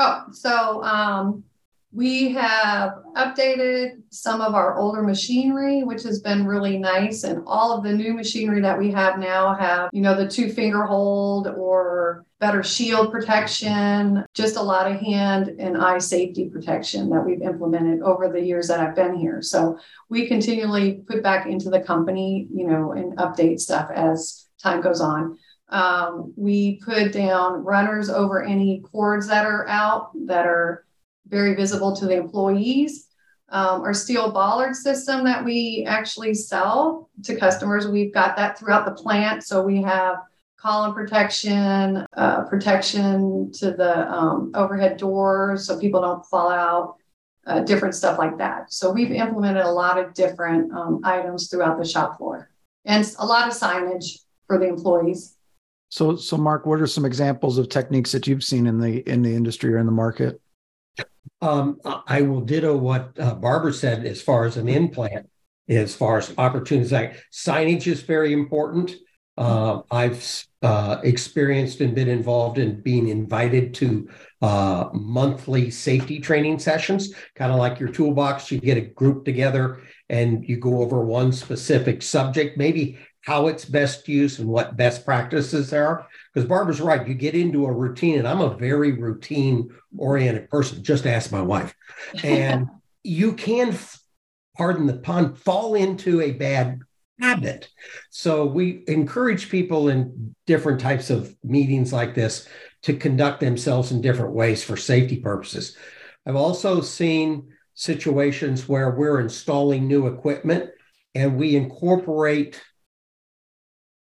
Oh, 0.03 0.25
so 0.33 0.83
um, 0.83 1.45
we 1.93 2.33
have 2.33 2.95
updated 3.17 4.01
some 4.09 4.41
of 4.41 4.55
our 4.55 4.79
older 4.79 5.03
machinery, 5.03 5.85
which 5.85 6.03
has 6.05 6.21
been 6.21 6.47
really 6.47 6.79
nice. 6.79 7.25
And 7.25 7.43
all 7.47 7.77
of 7.77 7.85
the 7.85 7.93
new 7.93 8.15
machinery 8.15 8.63
that 8.63 8.79
we 8.79 8.91
have 8.93 9.19
now 9.19 9.55
have, 9.55 9.91
you 9.93 10.01
know, 10.01 10.17
the 10.17 10.27
two 10.27 10.51
finger 10.51 10.85
hold 10.85 11.49
or 11.49 12.25
better 12.39 12.63
shield 12.63 13.13
protection, 13.13 14.25
just 14.33 14.57
a 14.57 14.63
lot 14.63 14.91
of 14.91 14.99
hand 14.99 15.49
and 15.59 15.77
eye 15.77 15.99
safety 15.99 16.49
protection 16.49 17.11
that 17.11 17.21
we've 17.21 17.43
implemented 17.43 18.01
over 18.01 18.31
the 18.31 18.41
years 18.41 18.69
that 18.69 18.81
I've 18.81 18.97
been 18.97 19.15
here. 19.15 19.43
So 19.43 19.79
we 20.09 20.27
continually 20.27 21.03
put 21.07 21.23
back 21.23 21.47
into 21.47 21.69
the 21.69 21.81
company, 21.81 22.49
you 22.51 22.67
know, 22.67 22.93
and 22.93 23.19
update 23.19 23.61
stuff 23.61 23.91
as 23.95 24.47
time 24.63 24.81
goes 24.81 25.03
on. 25.03 25.39
Um, 25.71 26.33
we 26.37 26.77
put 26.77 27.13
down 27.13 27.65
runners 27.65 28.11
over 28.11 28.43
any 28.43 28.81
cords 28.81 29.27
that 29.29 29.47
are 29.47 29.67
out 29.69 30.11
that 30.27 30.47
are 30.47 30.85
very 31.29 31.55
visible 31.55 31.95
to 31.97 32.07
the 32.07 32.17
employees. 32.17 33.07
Um, 33.51 33.83
our 33.83 33.95
steel 33.95 34.31
bollard 34.31 34.77
system 34.77 35.25
that 35.25 35.45
we 35.45 35.85
actually 35.89 36.35
sell 36.35 37.09
to 37.25 37.37
customers, 37.37 37.89
we've 37.89 38.15
got 38.15 38.37
that 38.37 38.59
throughout 38.59 38.85
the 38.85 39.03
plant. 39.03 39.45
So 39.45 39.63
we 39.63 39.83
have 39.83 40.19
column 40.57 40.93
protection, 40.93 42.05
uh, 42.17 42.45
protection 42.45 43.51
to 43.53 43.71
the 43.73 44.11
um, 44.13 44.53
overhead 44.55 44.99
doors 44.99 45.67
so 45.67 45.81
people 45.81 46.01
don't 46.01 46.25
fall 46.27 46.51
out, 46.51 46.97
uh, 47.47 47.61
different 47.61 47.95
stuff 47.95 48.19
like 48.19 48.37
that. 48.39 48.73
So 48.73 48.93
we've 48.93 49.11
implemented 49.11 49.65
a 49.65 49.71
lot 49.71 49.99
of 49.99 50.15
different 50.15 50.73
um, 50.73 51.01
items 51.03 51.49
throughout 51.49 51.79
the 51.79 51.85
shop 51.85 52.19
floor 52.19 52.51
and 52.85 53.11
a 53.19 53.27
lot 53.27 53.49
of 53.49 53.55
signage 53.55 54.21
for 54.47 54.59
the 54.59 54.67
employees. 54.67 55.37
So, 55.91 56.17
so 56.17 56.37
Mark, 56.37 56.67
what 56.67 56.81
are 56.81 56.87
some 56.87 57.05
examples 57.05 57.59
of 57.59 57.69
techniques 57.69 58.13
that 58.13 58.27
you've 58.27 58.45
seen 58.45 58.67
in 58.67 58.81
the 58.81 59.09
in 59.09 59.23
the 59.23 59.35
industry 59.35 59.75
or 59.75 59.79
in 59.79 59.87
the 59.87 59.93
market? 59.93 60.41
Um, 61.43 61.81
I 61.85 62.23
will 62.23 62.43
ditto 62.43 62.77
what 62.77 63.13
uh, 63.19 63.35
Barbara 63.35 63.73
said 63.73 64.07
as 64.07 64.23
far 64.23 64.45
as 64.45 64.57
an 64.57 64.69
implant, 64.69 65.29
as 65.69 65.95
far 65.95 66.19
as 66.19 66.33
opportunities. 66.39 66.93
Like 66.93 67.21
signage 67.33 67.87
is 67.87 68.03
very 68.03 68.33
important. 68.33 68.95
Uh, 69.37 69.81
I've 69.91 70.47
uh, 70.63 70.99
experienced 71.03 71.81
and 71.81 71.95
been 71.95 72.09
involved 72.09 72.59
in 72.59 72.83
being 72.83 73.09
invited 73.09 73.73
to 73.75 74.09
uh, 74.43 74.91
monthly 74.93 75.71
safety 75.71 76.21
training 76.21 76.59
sessions, 76.59 77.15
kind 77.35 77.51
of 77.51 77.59
like 77.59 77.81
your 77.81 77.89
toolbox. 77.89 78.53
You 78.53 78.61
get 78.61 78.77
a 78.77 78.83
group 78.83 79.25
together 79.25 79.81
and 80.11 80.47
you 80.47 80.59
go 80.59 80.83
over 80.83 81.03
one 81.05 81.33
specific 81.33 82.03
subject, 82.03 82.59
maybe 82.59 82.99
how 83.23 83.49
it's 83.49 83.65
best 83.65 84.09
used 84.09 84.41
and 84.41 84.49
what 84.49 84.77
best 84.77 85.05
practices 85.05 85.71
there 85.71 85.87
are. 85.87 86.07
Because 86.33 86.49
Barbara's 86.49 86.81
right, 86.81 87.07
you 87.07 87.15
get 87.15 87.35
into 87.35 87.67
a 87.67 87.73
routine, 87.73 88.19
and 88.19 88.27
I'm 88.27 88.41
a 88.41 88.57
very 88.57 88.93
routine 88.93 89.71
oriented 89.97 90.49
person. 90.49 90.83
Just 90.83 91.07
ask 91.07 91.31
my 91.31 91.43
wife. 91.43 91.75
And 92.25 92.69
you 93.05 93.35
can, 93.35 93.77
pardon 94.57 94.87
the 94.87 94.95
pun, 94.95 95.35
fall 95.35 95.75
into 95.75 96.21
a 96.21 96.33
bad 96.33 96.81
habit. 97.21 97.69
So 98.09 98.47
we 98.47 98.85
encourage 98.89 99.51
people 99.51 99.89
in 99.89 100.35
different 100.47 100.81
types 100.81 101.11
of 101.11 101.37
meetings 101.45 101.93
like 101.93 102.15
this 102.15 102.49
to 102.83 102.97
conduct 102.97 103.41
themselves 103.41 103.93
in 103.93 104.01
different 104.01 104.33
ways 104.33 104.65
for 104.65 104.77
safety 104.77 105.19
purposes. 105.19 105.77
I've 106.27 106.37
also 106.37 106.81
seen 106.81 107.53
situations 107.75 108.69
where 108.69 108.91
we're 108.91 109.21
installing 109.21 109.87
new 109.87 110.07
equipment 110.07 110.71
and 111.15 111.37
we 111.37 111.57
incorporate 111.57 112.61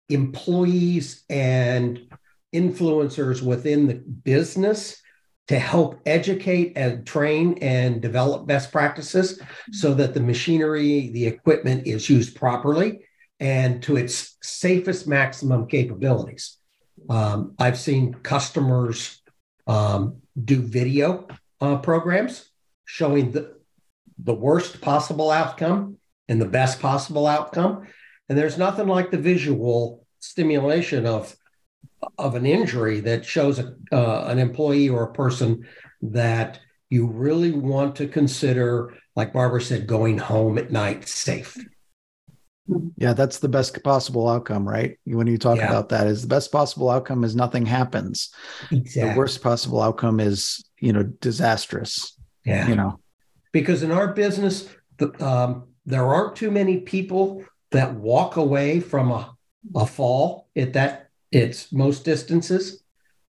employees 0.08 1.24
and 1.28 2.00
influencers 2.54 3.42
within 3.42 3.86
the 3.86 3.94
business 3.94 5.00
to 5.48 5.58
help 5.58 6.00
educate 6.06 6.72
and 6.76 7.06
train 7.06 7.58
and 7.60 8.00
develop 8.00 8.46
best 8.46 8.72
practices 8.72 9.40
so 9.72 9.92
that 9.94 10.14
the 10.14 10.20
machinery, 10.20 11.10
the 11.10 11.26
equipment 11.26 11.86
is 11.86 12.08
used 12.08 12.34
properly 12.36 13.04
and 13.40 13.82
to 13.82 13.96
its 13.96 14.36
safest 14.42 15.06
maximum 15.06 15.66
capabilities. 15.66 16.56
Um, 17.10 17.54
I've 17.58 17.78
seen 17.78 18.14
customers 18.14 19.20
um, 19.66 20.22
do 20.42 20.62
video 20.62 21.26
uh, 21.60 21.76
programs 21.78 22.48
showing 22.86 23.32
the, 23.32 23.56
the 24.18 24.34
worst 24.34 24.80
possible 24.80 25.30
outcome 25.30 25.98
and 26.28 26.40
the 26.40 26.46
best 26.46 26.80
possible 26.80 27.26
outcome. 27.26 27.86
And 28.28 28.38
there's 28.38 28.58
nothing 28.58 28.88
like 28.88 29.10
the 29.10 29.18
visual 29.18 30.06
stimulation 30.20 31.06
of 31.06 31.36
of 32.18 32.34
an 32.34 32.44
injury 32.44 33.00
that 33.00 33.24
shows 33.24 33.58
a, 33.58 33.74
uh, 33.92 34.26
an 34.28 34.38
employee 34.38 34.88
or 34.88 35.04
a 35.04 35.12
person 35.12 35.66
that 36.02 36.60
you 36.90 37.06
really 37.06 37.50
want 37.50 37.96
to 37.96 38.06
consider, 38.06 38.94
like 39.16 39.32
Barbara 39.32 39.60
said, 39.60 39.86
going 39.86 40.18
home 40.18 40.58
at 40.58 40.70
night 40.70 41.08
safe. 41.08 41.56
Yeah, 42.96 43.12
that's 43.12 43.40
the 43.40 43.48
best 43.48 43.82
possible 43.82 44.28
outcome, 44.28 44.66
right? 44.66 44.98
When 45.04 45.26
you 45.26 45.36
talk 45.36 45.58
yeah. 45.58 45.68
about 45.68 45.90
that, 45.90 46.06
is 46.06 46.22
the 46.22 46.28
best 46.28 46.50
possible 46.50 46.88
outcome 46.88 47.24
is 47.24 47.36
nothing 47.36 47.66
happens. 47.66 48.30
Exactly. 48.70 49.12
The 49.12 49.18
worst 49.18 49.42
possible 49.42 49.82
outcome 49.82 50.18
is, 50.20 50.64
you 50.80 50.92
know, 50.92 51.02
disastrous. 51.02 52.18
Yeah. 52.44 52.68
You 52.68 52.76
know, 52.76 53.00
because 53.52 53.82
in 53.82 53.90
our 53.90 54.12
business, 54.12 54.68
the, 54.98 55.12
um, 55.24 55.68
there 55.86 56.06
aren't 56.06 56.36
too 56.36 56.50
many 56.50 56.80
people 56.80 57.44
that 57.74 57.94
walk 57.94 58.36
away 58.36 58.80
from 58.80 59.10
a 59.10 59.34
a 59.74 59.86
fall 59.86 60.48
at 60.56 60.72
that 60.74 61.08
its 61.32 61.72
most 61.72 62.04
distances. 62.04 62.82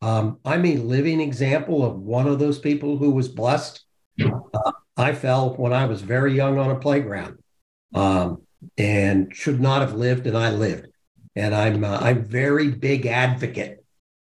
Um, 0.03 0.39
I'm 0.45 0.65
a 0.65 0.77
living 0.77 1.21
example 1.21 1.85
of 1.85 1.97
one 1.97 2.27
of 2.27 2.39
those 2.39 2.59
people 2.59 2.97
who 2.97 3.11
was 3.11 3.29
blessed. 3.29 3.85
Uh, 4.23 4.73
I 4.97 5.13
fell 5.13 5.55
when 5.55 5.73
I 5.73 5.85
was 5.85 6.01
very 6.01 6.35
young 6.35 6.59
on 6.59 6.71
a 6.71 6.79
playground 6.79 7.39
um, 7.95 8.43
and 8.79 9.35
should 9.35 9.61
not 9.61 9.83
have 9.83 9.95
lived, 9.95 10.27
and 10.27 10.37
I 10.37 10.51
lived. 10.51 10.89
And 11.37 11.55
I'm 11.55 11.85
uh, 11.85 11.99
I'm 12.01 12.25
very 12.25 12.71
big 12.71 13.07
advocate 13.07 13.85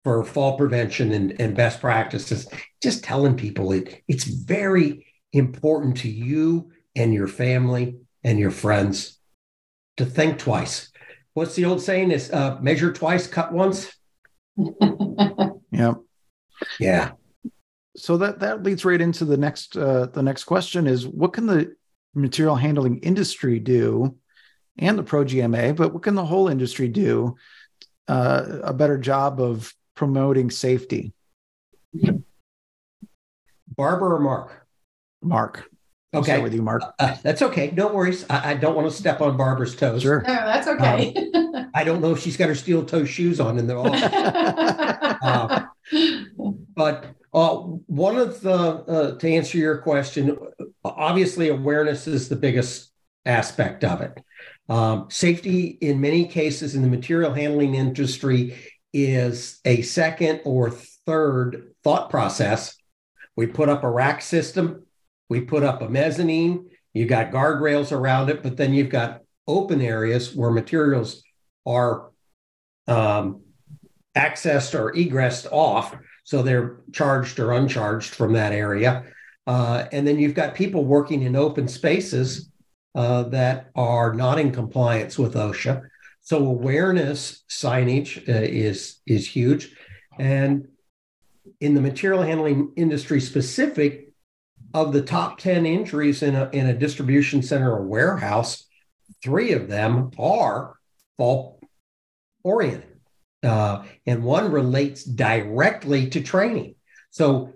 for 0.03 0.23
fall 0.23 0.57
prevention 0.57 1.11
and, 1.11 1.39
and 1.39 1.55
best 1.55 1.79
practices. 1.79 2.47
Just 2.81 3.03
telling 3.03 3.37
people 3.37 3.71
it 3.71 4.03
it's 4.07 4.23
very 4.23 5.05
important 5.31 5.97
to 5.97 6.09
you 6.09 6.71
and 6.95 7.13
your 7.13 7.27
family 7.27 7.97
and 8.23 8.39
your 8.39 8.51
friends 8.51 9.20
to 10.01 10.09
think 10.09 10.39
twice 10.39 10.91
what's 11.33 11.55
the 11.55 11.65
old 11.65 11.81
saying 11.81 12.11
is 12.11 12.31
uh, 12.31 12.57
measure 12.61 12.91
twice, 12.91 13.27
cut 13.27 13.51
once. 13.53 13.91
yeah. 15.71 15.93
Yeah. 16.79 17.11
So 17.95 18.17
that 18.17 18.39
that 18.39 18.63
leads 18.63 18.85
right 18.85 19.01
into 19.01 19.25
the 19.25 19.37
next 19.37 19.75
uh, 19.75 20.07
the 20.07 20.23
next 20.23 20.45
question 20.45 20.87
is 20.87 21.07
what 21.07 21.33
can 21.33 21.45
the 21.45 21.75
material 22.13 22.55
handling 22.55 22.99
industry 22.99 23.59
do 23.59 24.17
and 24.77 24.97
the 24.97 25.03
ProGMA, 25.03 25.75
but 25.75 25.93
what 25.93 26.03
can 26.03 26.15
the 26.15 26.25
whole 26.25 26.47
industry 26.47 26.87
do 26.87 27.35
uh, 28.07 28.59
a 28.63 28.73
better 28.73 28.97
job 28.97 29.41
of 29.41 29.73
promoting 29.95 30.49
safety? 30.49 31.13
Barbara 33.75 34.15
or 34.15 34.19
Mark? 34.19 34.67
Mark. 35.21 35.70
Okay. 36.13 36.41
with 36.41 36.53
you, 36.53 36.61
Mark. 36.61 36.83
Uh, 36.99 37.15
that's 37.23 37.41
okay. 37.41 37.71
No 37.71 37.87
worries. 37.87 38.25
I, 38.29 38.51
I, 38.51 38.53
don't 38.55 38.75
want 38.75 38.89
to 38.89 38.95
step 38.95 39.21
on 39.21 39.37
Barbara's 39.37 39.75
toes. 39.75 40.01
Sure. 40.01 40.21
No, 40.21 40.33
that's 40.33 40.67
okay. 40.67 41.13
Um, 41.33 41.71
I 41.73 41.85
don't 41.85 42.01
know 42.01 42.11
if 42.11 42.19
she's 42.19 42.35
got 42.35 42.49
her 42.49 42.55
steel 42.55 42.83
toe 42.83 43.05
shoes 43.05 43.39
on 43.39 43.57
in 43.57 43.65
the 43.65 43.77
uh, 45.21 45.65
but 46.75 47.15
uh, 47.33 47.55
one 47.55 48.17
of 48.17 48.41
the, 48.41 48.51
uh, 48.51 49.17
to 49.17 49.29
answer 49.29 49.57
your 49.57 49.77
question, 49.77 50.37
obviously 50.83 51.47
awareness 51.47 52.07
is 52.07 52.27
the 52.27 52.35
biggest 52.35 52.91
aspect 53.25 53.85
of 53.85 54.01
it. 54.01 54.17
Um, 54.67 55.07
safety, 55.09 55.77
in 55.81 56.01
many 56.01 56.25
cases, 56.25 56.75
in 56.75 56.81
the 56.81 56.89
material 56.89 57.33
handling 57.33 57.75
industry, 57.75 58.57
is 58.93 59.61
a 59.63 59.81
second 59.81 60.41
or 60.43 60.71
third 61.05 61.73
thought 61.83 62.09
process. 62.09 62.75
We 63.37 63.47
put 63.47 63.69
up 63.69 63.83
a 63.83 63.89
rack 63.89 64.21
system 64.21 64.85
we 65.31 65.39
put 65.39 65.63
up 65.63 65.81
a 65.81 65.87
mezzanine, 65.87 66.69
you 66.93 67.05
got 67.05 67.31
guardrails 67.31 67.93
around 67.93 68.29
it, 68.29 68.43
but 68.43 68.57
then 68.57 68.73
you've 68.73 68.89
got 68.89 69.21
open 69.47 69.79
areas 69.79 70.35
where 70.35 70.51
materials 70.51 71.23
are 71.65 72.11
um, 72.89 73.41
accessed 74.13 74.77
or 74.77 74.91
egressed 74.91 75.49
off. 75.49 75.95
So 76.25 76.41
they're 76.41 76.81
charged 76.91 77.39
or 77.39 77.53
uncharged 77.53 78.13
from 78.13 78.33
that 78.33 78.51
area. 78.51 79.05
Uh, 79.47 79.85
and 79.93 80.05
then 80.05 80.19
you've 80.19 80.35
got 80.35 80.53
people 80.53 80.83
working 80.83 81.21
in 81.21 81.37
open 81.37 81.69
spaces 81.69 82.49
uh, 82.93 83.23
that 83.29 83.71
are 83.73 84.13
not 84.13 84.37
in 84.37 84.51
compliance 84.51 85.17
with 85.17 85.35
OSHA. 85.35 85.81
So 86.19 86.45
awareness 86.45 87.45
signage 87.49 88.17
uh, 88.27 88.33
is 88.41 88.99
is 89.07 89.25
huge, 89.25 89.73
and 90.19 90.67
in 91.61 91.73
the 91.73 91.81
material 91.81 92.21
handling 92.21 92.73
industry 92.75 93.21
specific, 93.21 94.10
of 94.73 94.93
the 94.93 95.01
top 95.01 95.37
ten 95.37 95.65
injuries 95.65 96.23
in 96.23 96.35
a 96.35 96.49
in 96.51 96.67
a 96.67 96.77
distribution 96.77 97.41
center 97.41 97.71
or 97.71 97.83
warehouse, 97.83 98.65
three 99.23 99.51
of 99.53 99.67
them 99.67 100.11
are 100.17 100.75
fault 101.17 101.63
oriented, 102.43 102.99
uh, 103.43 103.83
and 104.05 104.23
one 104.23 104.51
relates 104.51 105.03
directly 105.03 106.09
to 106.09 106.21
training. 106.21 106.75
So 107.09 107.53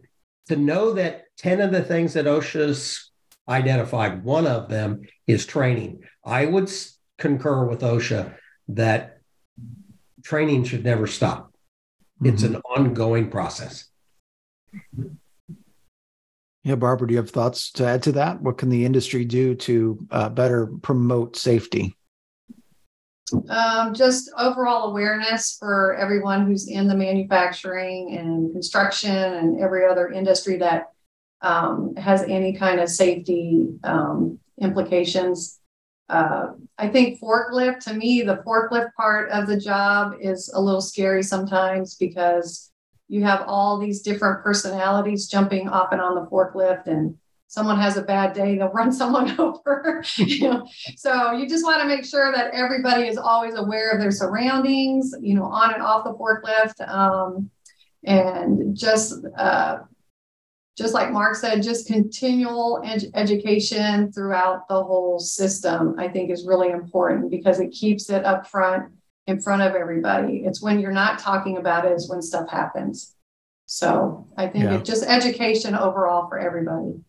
to 0.49 0.55
know 0.55 0.93
that 0.93 1.25
ten 1.37 1.61
of 1.61 1.71
the 1.71 1.83
things 1.83 2.13
that 2.13 2.25
OSHA's 2.25 3.11
identified, 3.47 4.23
one 4.23 4.47
of 4.47 4.69
them 4.69 5.01
is 5.27 5.45
training. 5.45 6.03
I 6.23 6.45
would 6.45 6.71
concur 7.17 7.65
with 7.65 7.81
OSHA 7.81 8.35
that 8.69 9.19
training 10.23 10.63
should 10.63 10.83
never 10.83 11.07
stop. 11.07 11.53
It's 12.23 12.43
mm-hmm. 12.43 12.55
an 12.55 12.61
ongoing 12.61 13.29
process. 13.29 13.85
Yeah, 16.65 16.73
Barbara, 16.73 17.07
do 17.07 17.13
you 17.13 17.19
have 17.19 17.29
thoughts 17.29 17.71
to 17.73 17.85
add 17.85 18.01
to 18.03 18.11
that? 18.13 18.41
What 18.41 18.57
can 18.57 18.69
the 18.69 18.85
industry 18.85 19.23
do 19.23 19.53
to 19.53 19.99
uh, 20.09 20.29
better 20.29 20.65
promote 20.81 21.37
safety? 21.37 21.95
Um, 23.49 23.93
just 23.93 24.31
overall 24.35 24.89
awareness 24.89 25.57
for 25.59 25.93
everyone 25.93 26.47
who's 26.47 26.67
in 26.67 26.87
the 26.87 26.95
manufacturing 26.95 28.17
and 28.17 28.51
construction 28.51 29.15
and 29.15 29.61
every 29.61 29.85
other 29.85 30.09
industry 30.09 30.57
that 30.57 30.87
um, 31.43 31.95
has 31.97 32.23
any 32.23 32.53
kind 32.53 32.79
of 32.79 32.89
safety 32.89 33.67
um, 33.83 34.39
implications. 34.59 35.59
Uh, 36.09 36.47
I 36.79 36.87
think 36.87 37.19
forklift, 37.19 37.81
to 37.81 37.93
me, 37.93 38.23
the 38.23 38.37
forklift 38.37 38.89
part 38.97 39.29
of 39.29 39.45
the 39.45 39.59
job 39.59 40.15
is 40.19 40.51
a 40.51 40.59
little 40.59 40.81
scary 40.81 41.21
sometimes 41.21 41.93
because 41.93 42.71
you 43.07 43.23
have 43.23 43.43
all 43.47 43.77
these 43.77 44.01
different 44.01 44.43
personalities 44.43 45.27
jumping 45.27 45.69
off 45.69 45.91
and 45.91 46.01
on 46.01 46.15
the 46.15 46.25
forklift 46.29 46.87
and 46.87 47.17
someone 47.47 47.79
has 47.79 47.97
a 47.97 48.01
bad 48.01 48.33
day 48.33 48.57
they'll 48.57 48.69
run 48.69 48.91
someone 49.01 49.39
over 49.39 50.03
you 50.17 50.49
know? 50.49 50.67
So 50.97 51.31
you 51.33 51.47
just 51.47 51.65
want 51.65 51.81
to 51.81 51.87
make 51.87 52.05
sure 52.05 52.31
that 52.31 52.53
everybody 52.53 53.07
is 53.07 53.17
always 53.17 53.55
aware 53.55 53.91
of 53.91 53.99
their 53.99 54.11
surroundings 54.11 55.13
you 55.21 55.35
know 55.35 55.45
on 55.45 55.73
and 55.73 55.83
off 55.83 56.03
the 56.03 56.13
forklift 56.13 56.87
um, 56.87 57.49
and 58.03 58.75
just 58.75 59.15
uh, 59.37 59.79
just 60.77 60.93
like 60.93 61.11
Mark 61.11 61.35
said, 61.35 61.63
just 61.63 61.87
continual 61.87 62.81
ed- 62.83 63.09
education 63.13 64.11
throughout 64.11 64.67
the 64.67 64.83
whole 64.83 65.19
system, 65.19 65.95
I 65.97 66.09
think 66.09 66.29
is 66.29 66.45
really 66.45 66.69
important 66.69 67.31
because 67.31 67.61
it 67.61 67.71
keeps 67.71 68.09
it 68.09 68.25
up 68.25 68.45
front 68.47 68.91
in 69.27 69.41
front 69.41 69.61
of 69.61 69.75
everybody. 69.75 70.43
It's 70.45 70.61
when 70.61 70.79
you're 70.79 70.91
not 70.91 71.19
talking 71.19 71.57
about 71.57 71.85
it 71.85 71.93
is 71.93 72.09
when 72.09 72.21
stuff 72.21 72.49
happens. 72.49 73.15
So 73.65 74.27
I 74.37 74.47
think 74.47 74.65
yeah. 74.65 74.75
it 74.75 74.85
just 74.85 75.03
education 75.03 75.75
overall 75.75 76.27
for 76.29 76.37
everybody. 76.37 76.99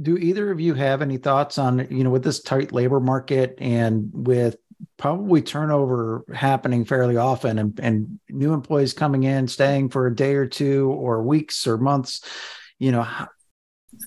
Do 0.00 0.18
either 0.18 0.50
of 0.50 0.60
you 0.60 0.74
have 0.74 1.02
any 1.02 1.16
thoughts 1.16 1.58
on, 1.58 1.88
you 1.90 2.04
know, 2.04 2.10
with 2.10 2.22
this 2.22 2.40
tight 2.40 2.72
labor 2.72 3.00
market 3.00 3.56
and 3.58 4.10
with 4.12 4.56
probably 4.96 5.42
turnover 5.42 6.24
happening 6.32 6.84
fairly 6.84 7.16
often 7.16 7.58
and, 7.58 7.80
and 7.82 8.20
new 8.28 8.52
employees 8.52 8.92
coming 8.92 9.24
in, 9.24 9.48
staying 9.48 9.88
for 9.88 10.06
a 10.06 10.14
day 10.14 10.34
or 10.34 10.46
two 10.46 10.90
or 10.90 11.22
weeks 11.22 11.66
or 11.66 11.78
months, 11.78 12.20
you 12.78 12.92
know, 12.92 13.06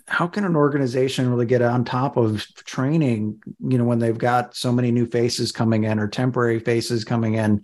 how, 0.08 0.28
can 0.28 0.46
an 0.46 0.56
organization 0.56 1.30
really 1.30 1.46
get 1.46 1.62
on 1.62 1.84
top 1.84 2.18
of 2.18 2.46
training, 2.56 3.42
you 3.60 3.78
know, 3.78 3.84
when 3.84 4.00
they've 4.00 4.18
got 4.18 4.56
so 4.56 4.72
many 4.72 4.92
new 4.92 5.06
faces 5.06 5.52
coming 5.52 5.86
in 5.86 6.00
or 6.00 6.08
temporary 6.08 6.60
faces 6.60 7.04
coming 7.04 7.36
in, 7.36 7.64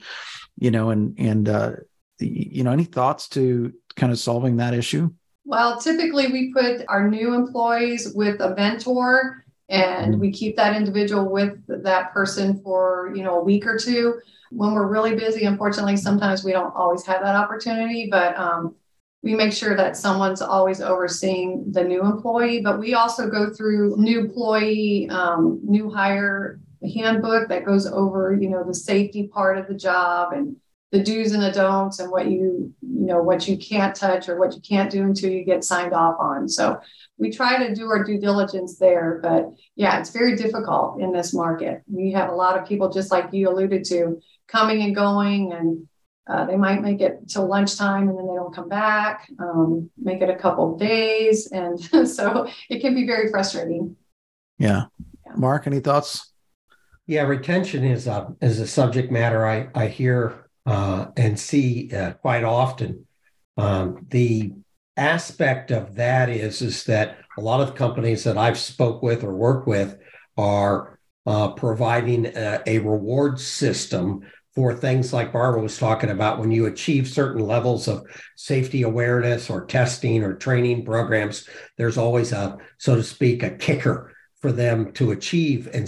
you 0.57 0.71
know, 0.71 0.89
and, 0.89 1.17
and, 1.19 1.49
uh, 1.49 1.71
you 2.19 2.63
know, 2.63 2.71
any 2.71 2.83
thoughts 2.83 3.29
to 3.29 3.73
kind 3.95 4.11
of 4.11 4.19
solving 4.19 4.57
that 4.57 4.73
issue? 4.73 5.11
Well, 5.45 5.79
typically 5.79 6.27
we 6.31 6.51
put 6.53 6.83
our 6.89 7.07
new 7.07 7.33
employees 7.33 8.11
with 8.13 8.41
a 8.41 8.55
mentor 8.55 9.45
and 9.69 10.13
mm-hmm. 10.13 10.21
we 10.21 10.31
keep 10.31 10.55
that 10.55 10.75
individual 10.75 11.29
with 11.29 11.57
that 11.67 12.13
person 12.13 12.61
for 12.61 13.11
you 13.15 13.23
know 13.23 13.39
a 13.39 13.43
week 13.43 13.65
or 13.65 13.77
two 13.77 14.19
when 14.51 14.73
we're 14.73 14.87
really 14.87 15.15
busy 15.15 15.45
unfortunately 15.45 15.97
sometimes 15.97 16.43
we 16.43 16.51
don't 16.51 16.73
always 16.75 17.05
have 17.05 17.21
that 17.21 17.35
opportunity 17.35 18.07
but 18.09 18.37
um, 18.37 18.75
we 19.27 19.35
make 19.35 19.51
sure 19.51 19.75
that 19.75 19.97
someone's 19.97 20.41
always 20.41 20.79
overseeing 20.79 21.65
the 21.71 21.83
new 21.83 22.01
employee 22.01 22.61
but 22.61 22.79
we 22.79 22.93
also 22.93 23.29
go 23.29 23.49
through 23.49 23.93
new 23.97 24.21
employee 24.21 25.09
um, 25.09 25.59
new 25.63 25.89
hire 25.89 26.61
handbook 26.95 27.49
that 27.49 27.65
goes 27.65 27.85
over 27.85 28.37
you 28.39 28.49
know 28.49 28.63
the 28.63 28.73
safety 28.73 29.27
part 29.27 29.57
of 29.57 29.67
the 29.67 29.75
job 29.75 30.31
and 30.31 30.55
the 30.91 31.03
do's 31.03 31.33
and 31.33 31.43
the 31.43 31.51
don'ts 31.51 31.99
and 31.99 32.09
what 32.09 32.27
you 32.27 32.73
you 32.81 33.05
know 33.05 33.21
what 33.21 33.47
you 33.47 33.57
can't 33.57 33.95
touch 33.95 34.29
or 34.29 34.39
what 34.39 34.55
you 34.55 34.61
can't 34.61 34.89
do 34.89 35.03
until 35.03 35.29
you 35.29 35.43
get 35.43 35.63
signed 35.63 35.93
off 35.93 36.15
on. 36.19 36.47
So 36.47 36.79
we 37.17 37.29
try 37.29 37.67
to 37.67 37.75
do 37.75 37.87
our 37.87 38.03
due 38.03 38.19
diligence 38.19 38.77
there 38.77 39.19
but 39.21 39.51
yeah 39.75 39.99
it's 39.99 40.11
very 40.11 40.35
difficult 40.35 41.01
in 41.01 41.11
this 41.11 41.33
market. 41.33 41.81
We 41.87 42.13
have 42.13 42.29
a 42.29 42.35
lot 42.35 42.57
of 42.57 42.67
people 42.67 42.89
just 42.89 43.11
like 43.11 43.33
you 43.33 43.49
alluded 43.49 43.83
to 43.85 44.21
coming 44.47 44.81
and 44.81 44.95
going 44.95 45.51
and 45.51 45.87
uh, 46.29 46.45
they 46.45 46.57
might 46.57 46.81
make 46.81 47.01
it 47.01 47.27
till 47.27 47.47
lunchtime 47.47 48.09
and 48.09 48.17
then 48.17 48.27
they 48.27 48.35
don't 48.35 48.53
come 48.53 48.69
back 48.69 49.29
um, 49.39 49.89
make 49.97 50.21
it 50.21 50.29
a 50.29 50.35
couple 50.35 50.73
of 50.73 50.79
days 50.79 51.47
and 51.47 51.79
so 52.07 52.47
it 52.69 52.79
can 52.79 52.93
be 52.95 53.05
very 53.05 53.29
frustrating 53.29 53.95
yeah. 54.57 54.85
yeah 55.25 55.33
mark 55.35 55.67
any 55.67 55.79
thoughts 55.79 56.33
yeah 57.05 57.21
retention 57.21 57.83
is 57.83 58.07
a 58.07 58.33
is 58.41 58.59
a 58.59 58.67
subject 58.67 59.11
matter 59.11 59.45
i 59.45 59.67
i 59.75 59.87
hear 59.87 60.47
uh, 60.67 61.07
and 61.15 61.39
see 61.39 61.89
uh, 61.95 62.11
quite 62.11 62.43
often. 62.43 63.07
Um, 63.55 64.05
the 64.09 64.51
aspect 64.97 65.71
of 65.71 65.95
that 65.95 66.29
is 66.29 66.61
is 66.61 66.83
that 66.83 67.17
a 67.37 67.41
lot 67.41 67.61
of 67.61 67.73
companies 67.73 68.25
that 68.25 68.37
I've 68.37 68.59
spoke 68.59 69.01
with 69.01 69.23
or 69.23 69.33
work 69.33 69.65
with 69.65 69.97
are 70.35 70.99
uh, 71.25 71.49
providing 71.51 72.25
a, 72.25 72.61
a, 72.65 72.79
reward 72.79 73.39
system 73.39 74.21
for 74.57 74.73
things 74.73 75.13
like 75.13 75.31
Barbara 75.31 75.61
was 75.61 75.77
talking 75.77 76.09
about. 76.09 76.39
When 76.39 76.49
you 76.49 76.65
achieve 76.65 77.07
certain 77.07 77.45
levels 77.45 77.87
of 77.87 78.07
safety 78.35 78.81
awareness 78.81 79.51
or 79.51 79.67
testing 79.67 80.23
or 80.23 80.33
training 80.33 80.83
programs, 80.83 81.47
there's 81.77 81.95
always 81.95 82.31
a 82.31 82.57
so 82.79 82.95
to 82.95 83.03
speak 83.03 83.43
a 83.43 83.51
kicker 83.51 84.15
for 84.41 84.51
them 84.51 84.93
to 84.93 85.11
achieve 85.11 85.69
and, 85.75 85.87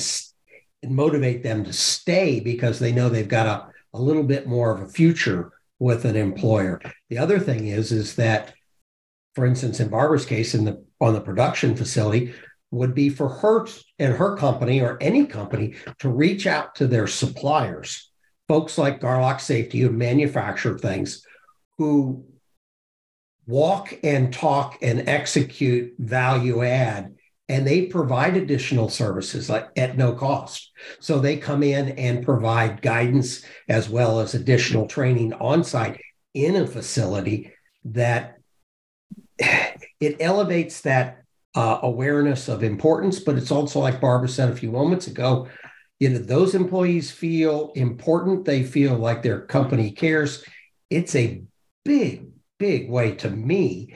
and 0.83 0.95
motivate 0.95 1.41
them 1.41 1.63
to 1.63 1.73
stay 1.73 2.39
because 2.39 2.77
they 2.77 2.91
know 2.91 3.09
they've 3.09 3.27
got 3.27 3.47
a 3.47 3.97
a 3.97 3.99
little 3.99 4.21
bit 4.21 4.45
more 4.47 4.71
of 4.71 4.81
a 4.83 4.87
future 4.87 5.51
with 5.79 6.05
an 6.05 6.15
employer. 6.15 6.79
The 7.09 7.17
other 7.17 7.39
thing 7.39 7.69
is 7.69 7.91
is 7.91 8.17
that, 8.17 8.53
for 9.33 9.47
instance, 9.47 9.79
in 9.79 9.89
Barbara's 9.89 10.27
case, 10.27 10.53
in 10.53 10.63
the 10.63 10.85
on 11.01 11.13
the 11.13 11.21
production 11.21 11.75
facility, 11.75 12.35
would 12.69 12.93
be 12.93 13.09
for 13.09 13.29
her 13.29 13.65
and 13.97 14.13
her 14.13 14.37
company 14.37 14.79
or 14.79 14.99
any 15.01 15.25
company 15.25 15.73
to 15.97 16.09
reach 16.09 16.45
out 16.45 16.75
to 16.75 16.85
their 16.85 17.07
suppliers, 17.07 18.08
folks 18.49 18.77
like 18.77 18.99
Garlock 18.99 19.39
Safety 19.39 19.79
who 19.79 19.91
manufacture 19.91 20.77
things, 20.77 21.25
who 21.77 22.25
walk 23.47 23.97
and 24.03 24.33
talk 24.33 24.77
and 24.81 25.07
execute 25.07 25.93
value 25.97 26.63
add 26.63 27.15
and 27.49 27.65
they 27.65 27.87
provide 27.87 28.37
additional 28.37 28.89
services 28.89 29.49
at 29.49 29.97
no 29.97 30.13
cost. 30.13 30.71
So 30.99 31.19
they 31.19 31.35
come 31.35 31.63
in 31.63 31.89
and 31.97 32.23
provide 32.23 32.83
guidance 32.83 33.43
as 33.67 33.89
well 33.89 34.19
as 34.19 34.35
additional 34.35 34.85
training 34.85 35.33
on 35.33 35.63
site 35.63 35.99
in 36.35 36.55
a 36.55 36.67
facility 36.67 37.51
that 37.85 38.37
it 39.39 40.17
elevates 40.19 40.81
that 40.81 41.23
uh, 41.55 41.79
awareness 41.81 42.47
of 42.47 42.63
importance, 42.63 43.19
but 43.19 43.35
it's 43.35 43.51
also 43.51 43.79
like 43.79 43.99
Barbara 43.99 44.29
said 44.29 44.51
a 44.51 44.55
few 44.55 44.71
moments 44.71 45.07
ago, 45.07 45.47
you 45.99 46.09
know, 46.09 46.19
those 46.19 46.55
employees 46.55 47.11
feel 47.11 47.71
important. 47.75 48.45
They 48.45 48.63
feel 48.63 48.95
like 48.95 49.21
their 49.21 49.41
company 49.41 49.91
cares. 49.91 50.43
It's 50.89 51.13
a 51.15 51.43
big, 51.83 52.27
big 52.57 52.89
way 52.89 53.15
to 53.15 53.29
me 53.29 53.95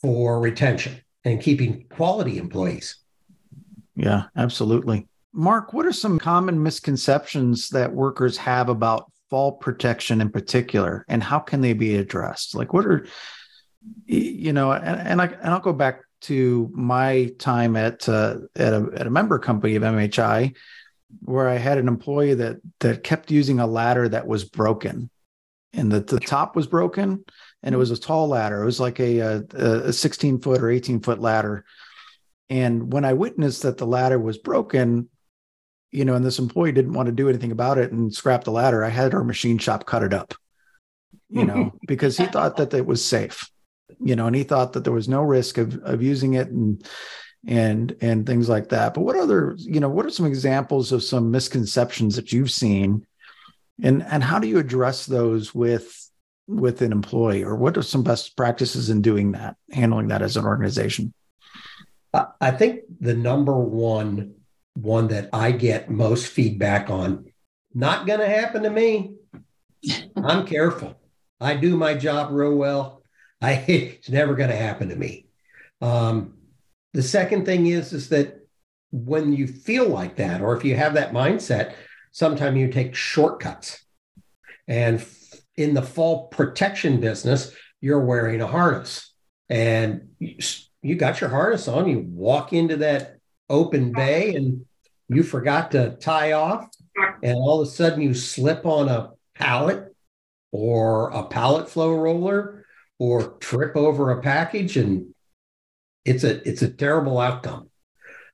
for 0.00 0.40
retention 0.40 1.00
and 1.24 1.40
keeping 1.40 1.86
quality 1.88 2.38
employees. 2.38 2.96
Yeah, 3.96 4.24
absolutely. 4.36 5.08
Mark, 5.32 5.72
what 5.72 5.86
are 5.86 5.92
some 5.92 6.18
common 6.18 6.62
misconceptions 6.62 7.70
that 7.70 7.92
workers 7.92 8.36
have 8.36 8.68
about 8.68 9.10
fall 9.30 9.52
protection 9.52 10.20
in 10.20 10.30
particular, 10.30 11.04
and 11.08 11.22
how 11.22 11.38
can 11.38 11.62
they 11.62 11.72
be 11.72 11.96
addressed? 11.96 12.54
Like, 12.54 12.72
what 12.74 12.84
are, 12.84 13.06
you 14.04 14.52
know, 14.52 14.72
and, 14.72 15.00
and 15.00 15.22
I 15.22 15.26
and 15.26 15.54
I'll 15.54 15.60
go 15.60 15.72
back 15.72 16.02
to 16.22 16.70
my 16.74 17.30
time 17.38 17.76
at 17.76 18.06
uh, 18.08 18.38
at 18.56 18.74
a 18.74 18.88
at 18.94 19.06
a 19.06 19.10
member 19.10 19.38
company 19.38 19.74
of 19.74 19.82
MHI, 19.82 20.54
where 21.20 21.48
I 21.48 21.56
had 21.56 21.78
an 21.78 21.88
employee 21.88 22.34
that 22.34 22.56
that 22.80 23.04
kept 23.04 23.30
using 23.30 23.60
a 23.60 23.66
ladder 23.66 24.08
that 24.08 24.26
was 24.26 24.44
broken, 24.44 25.10
and 25.72 25.92
that 25.92 26.06
the 26.06 26.20
top 26.20 26.56
was 26.56 26.66
broken, 26.66 27.24
and 27.62 27.74
it 27.74 27.78
was 27.78 27.90
a 27.90 28.00
tall 28.00 28.28
ladder. 28.28 28.62
It 28.62 28.66
was 28.66 28.80
like 28.80 29.00
a, 29.00 29.18
a, 29.18 29.44
a 29.54 29.92
16 29.92 30.40
foot 30.40 30.60
or 30.60 30.70
18 30.70 31.00
foot 31.00 31.20
ladder. 31.20 31.64
And 32.50 32.92
when 32.92 33.04
I 33.04 33.14
witnessed 33.14 33.62
that 33.62 33.78
the 33.78 33.86
ladder 33.86 34.18
was 34.18 34.36
broken, 34.36 35.08
you 35.90 36.04
know, 36.04 36.14
and 36.14 36.24
this 36.24 36.38
employee 36.38 36.72
didn't 36.72 36.92
want 36.92 37.06
to 37.06 37.12
do 37.12 37.28
anything 37.28 37.52
about 37.52 37.78
it 37.78 37.92
and 37.92 38.12
scrap 38.12 38.44
the 38.44 38.50
ladder, 38.50 38.84
I 38.84 38.88
had 38.88 39.14
our 39.14 39.24
machine 39.24 39.58
shop 39.58 39.86
cut 39.86 40.02
it 40.02 40.12
up, 40.12 40.34
you 41.28 41.44
know, 41.44 41.72
because 41.86 42.16
he 42.16 42.26
thought 42.26 42.56
that 42.56 42.74
it 42.74 42.86
was 42.86 43.04
safe, 43.04 43.50
you 44.00 44.16
know, 44.16 44.26
and 44.26 44.36
he 44.36 44.42
thought 44.42 44.72
that 44.72 44.84
there 44.84 44.92
was 44.92 45.08
no 45.08 45.22
risk 45.22 45.58
of, 45.58 45.76
of 45.78 46.02
using 46.02 46.34
it 46.34 46.48
and, 46.48 46.86
and, 47.46 47.96
and 48.00 48.26
things 48.26 48.48
like 48.48 48.68
that. 48.70 48.94
But 48.94 49.02
what 49.02 49.16
other, 49.16 49.54
you 49.58 49.80
know, 49.80 49.88
what 49.88 50.06
are 50.06 50.10
some 50.10 50.26
examples 50.26 50.92
of 50.92 51.02
some 51.02 51.30
misconceptions 51.30 52.16
that 52.16 52.32
you've 52.32 52.50
seen 52.50 53.06
and, 53.82 54.02
and 54.04 54.22
how 54.22 54.38
do 54.38 54.46
you 54.46 54.58
address 54.58 55.06
those 55.06 55.54
with, 55.54 56.10
with 56.46 56.82
an 56.82 56.92
employee 56.92 57.42
or 57.42 57.56
what 57.56 57.76
are 57.76 57.82
some 57.82 58.02
best 58.02 58.36
practices 58.36 58.90
in 58.90 59.02
doing 59.02 59.32
that, 59.32 59.56
handling 59.72 60.08
that 60.08 60.22
as 60.22 60.36
an 60.36 60.44
organization? 60.44 61.12
I 62.40 62.50
think 62.50 62.80
the 63.00 63.14
number 63.14 63.58
one 63.58 64.34
one 64.74 65.08
that 65.08 65.28
I 65.32 65.52
get 65.52 65.90
most 65.90 66.26
feedback 66.26 66.90
on. 66.90 67.26
Not 67.74 68.06
going 68.06 68.20
to 68.20 68.28
happen 68.28 68.62
to 68.62 68.70
me. 68.70 69.16
I'm 70.16 70.46
careful. 70.46 70.98
I 71.40 71.56
do 71.56 71.76
my 71.76 71.94
job 71.94 72.32
real 72.32 72.54
well. 72.54 73.02
I 73.40 73.52
it's 73.68 74.08
never 74.08 74.34
going 74.34 74.50
to 74.50 74.56
happen 74.56 74.90
to 74.90 74.96
me. 74.96 75.26
Um, 75.80 76.34
the 76.92 77.02
second 77.02 77.44
thing 77.44 77.66
is 77.66 77.92
is 77.92 78.08
that 78.10 78.46
when 78.90 79.32
you 79.32 79.46
feel 79.46 79.88
like 79.88 80.16
that, 80.16 80.42
or 80.42 80.56
if 80.56 80.64
you 80.64 80.76
have 80.76 80.94
that 80.94 81.12
mindset, 81.12 81.74
sometimes 82.10 82.58
you 82.58 82.68
take 82.68 82.94
shortcuts. 82.94 83.82
And 84.68 85.04
in 85.56 85.74
the 85.74 85.82
fall 85.82 86.28
protection 86.28 87.00
business, 87.00 87.54
you're 87.80 88.04
wearing 88.04 88.40
a 88.40 88.46
harness, 88.46 89.12
and 89.48 90.10
you, 90.18 90.94
got 90.94 91.20
your 91.20 91.30
harness 91.30 91.66
on. 91.68 91.88
You 91.88 92.00
walk 92.00 92.52
into 92.52 92.76
that 92.78 93.16
open 93.50 93.92
bay 93.92 94.34
and 94.34 94.64
you 95.08 95.22
forgot 95.22 95.72
to 95.72 95.96
tie 96.00 96.32
off, 96.32 96.68
and 97.22 97.34
all 97.34 97.60
of 97.60 97.68
a 97.68 97.70
sudden 97.70 98.02
you 98.02 98.14
slip 98.14 98.64
on 98.66 98.88
a 98.88 99.10
pallet 99.34 99.94
or 100.52 101.10
a 101.10 101.24
pallet 101.24 101.68
flow 101.68 101.94
roller 101.94 102.64
or 102.98 103.32
trip 103.38 103.74
over 103.76 104.10
a 104.10 104.22
package, 104.22 104.76
and 104.76 105.12
it's 106.04 106.24
a 106.24 106.46
it's 106.48 106.62
a 106.62 106.70
terrible 106.70 107.18
outcome. 107.18 107.68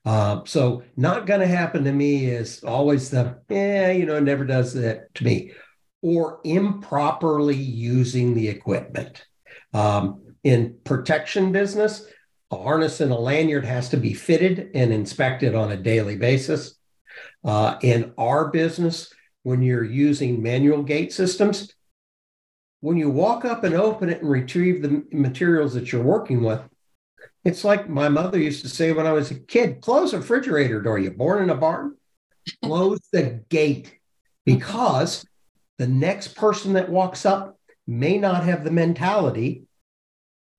Uh, 0.04 0.42
so 0.44 0.82
not 0.96 1.26
going 1.26 1.40
to 1.40 1.46
happen 1.46 1.84
to 1.84 1.92
me 1.92 2.26
is 2.26 2.64
always 2.64 3.10
the 3.10 3.38
yeah, 3.48 3.90
you 3.90 4.06
know, 4.06 4.20
never 4.20 4.44
does 4.44 4.72
that 4.74 5.12
to 5.14 5.24
me, 5.24 5.52
or 6.02 6.40
improperly 6.44 7.56
using 7.56 8.34
the 8.34 8.48
equipment. 8.48 9.24
Um, 9.74 10.22
in 10.44 10.78
protection 10.84 11.52
business, 11.52 12.06
a 12.50 12.56
harness 12.56 13.00
and 13.00 13.12
a 13.12 13.18
lanyard 13.18 13.64
has 13.64 13.90
to 13.90 13.96
be 13.96 14.14
fitted 14.14 14.70
and 14.74 14.92
inspected 14.92 15.54
on 15.54 15.72
a 15.72 15.76
daily 15.76 16.16
basis. 16.16 16.74
Uh, 17.44 17.76
in 17.82 18.12
our 18.16 18.48
business, 18.48 19.12
when 19.42 19.60
you're 19.60 19.84
using 19.84 20.42
manual 20.42 20.82
gate 20.82 21.12
systems, 21.12 21.72
when 22.80 22.96
you 22.96 23.10
walk 23.10 23.44
up 23.44 23.64
and 23.64 23.74
open 23.74 24.08
it 24.08 24.20
and 24.20 24.30
retrieve 24.30 24.82
the 24.82 25.04
materials 25.12 25.74
that 25.74 25.92
you're 25.92 26.02
working 26.02 26.42
with, 26.42 26.60
it's 27.44 27.64
like 27.64 27.88
my 27.88 28.08
mother 28.08 28.38
used 28.38 28.62
to 28.62 28.68
say 28.68 28.92
when 28.92 29.06
I 29.06 29.12
was 29.12 29.30
a 29.30 29.38
kid 29.38 29.80
close 29.80 30.12
a 30.12 30.18
refrigerator 30.18 30.80
door. 30.82 30.98
You 30.98 31.10
born 31.10 31.42
in 31.42 31.50
a 31.50 31.54
barn? 31.54 31.96
Close 32.62 33.00
the 33.12 33.44
gate 33.50 33.94
because 34.44 35.26
the 35.76 35.86
next 35.86 36.34
person 36.34 36.72
that 36.72 36.88
walks 36.88 37.26
up 37.26 37.58
may 37.86 38.18
not 38.18 38.44
have 38.44 38.64
the 38.64 38.70
mentality 38.70 39.64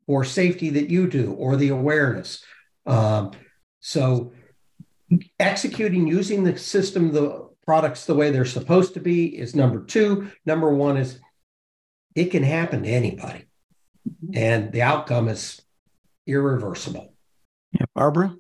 or 0.08 0.24
safety 0.24 0.70
that 0.72 0.90
you 0.90 1.08
do 1.08 1.34
or 1.34 1.56
the 1.56 1.70
awareness. 1.70 2.44
Um, 2.86 3.32
so 3.80 4.34
executing 5.40 6.08
using 6.08 6.44
the 6.44 6.58
system, 6.58 7.12
the 7.12 7.50
products 7.66 8.06
the 8.06 8.16
way 8.16 8.32
they're 8.32 8.46
supposed 8.46 8.96
to 8.96 9.00
be 9.00 9.38
is 9.38 9.56
number 9.56 9.84
two. 9.84 10.32
Number 10.46 10.74
one 10.74 10.98
is 10.98 11.20
it 12.16 12.26
can 12.26 12.44
happen 12.44 12.84
to 12.84 12.90
anybody, 12.90 13.46
and 14.34 14.72
the 14.72 14.82
outcome 14.82 15.28
is 15.28 15.62
irreversible. 16.30 17.14
Yeah, 17.74 17.86
Barbara, 17.94 18.36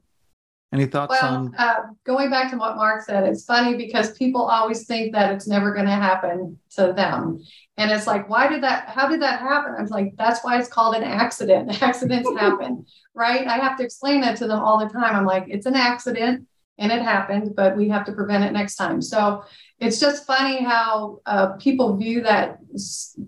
any 0.71 0.85
thoughts 0.85 1.15
well, 1.21 1.35
on? 1.35 1.55
Uh, 1.55 1.81
going 2.05 2.29
back 2.29 2.51
to 2.51 2.57
what 2.57 2.75
Mark 2.75 3.01
said, 3.01 3.23
it's 3.25 3.45
funny 3.45 3.75
because 3.75 4.17
people 4.17 4.41
always 4.41 4.85
think 4.85 5.13
that 5.13 5.33
it's 5.33 5.47
never 5.47 5.73
going 5.73 5.85
to 5.85 5.91
happen 5.91 6.59
to 6.75 6.93
them, 6.93 7.43
and 7.77 7.91
it's 7.91 8.07
like, 8.07 8.29
why 8.29 8.47
did 8.47 8.63
that? 8.63 8.89
How 8.89 9.07
did 9.07 9.21
that 9.21 9.39
happen? 9.39 9.75
I'm 9.77 9.87
like, 9.87 10.13
that's 10.17 10.43
why 10.43 10.59
it's 10.59 10.69
called 10.69 10.95
an 10.95 11.03
accident. 11.03 11.81
Accidents 11.81 12.29
happen, 12.37 12.85
right? 13.13 13.47
I 13.47 13.57
have 13.57 13.77
to 13.77 13.83
explain 13.83 14.21
that 14.21 14.37
to 14.37 14.47
them 14.47 14.59
all 14.59 14.79
the 14.79 14.91
time. 14.91 15.15
I'm 15.15 15.25
like, 15.25 15.45
it's 15.47 15.65
an 15.65 15.75
accident 15.75 16.47
and 16.79 16.91
it 16.91 17.01
happened, 17.01 17.55
but 17.55 17.75
we 17.75 17.89
have 17.89 18.05
to 18.05 18.13
prevent 18.13 18.45
it 18.45 18.53
next 18.53 18.75
time. 18.75 19.01
So 19.01 19.43
it's 19.79 19.99
just 19.99 20.25
funny 20.25 20.61
how 20.61 21.21
uh, 21.25 21.53
people 21.53 21.95
view 21.95 22.21
that 22.23 22.59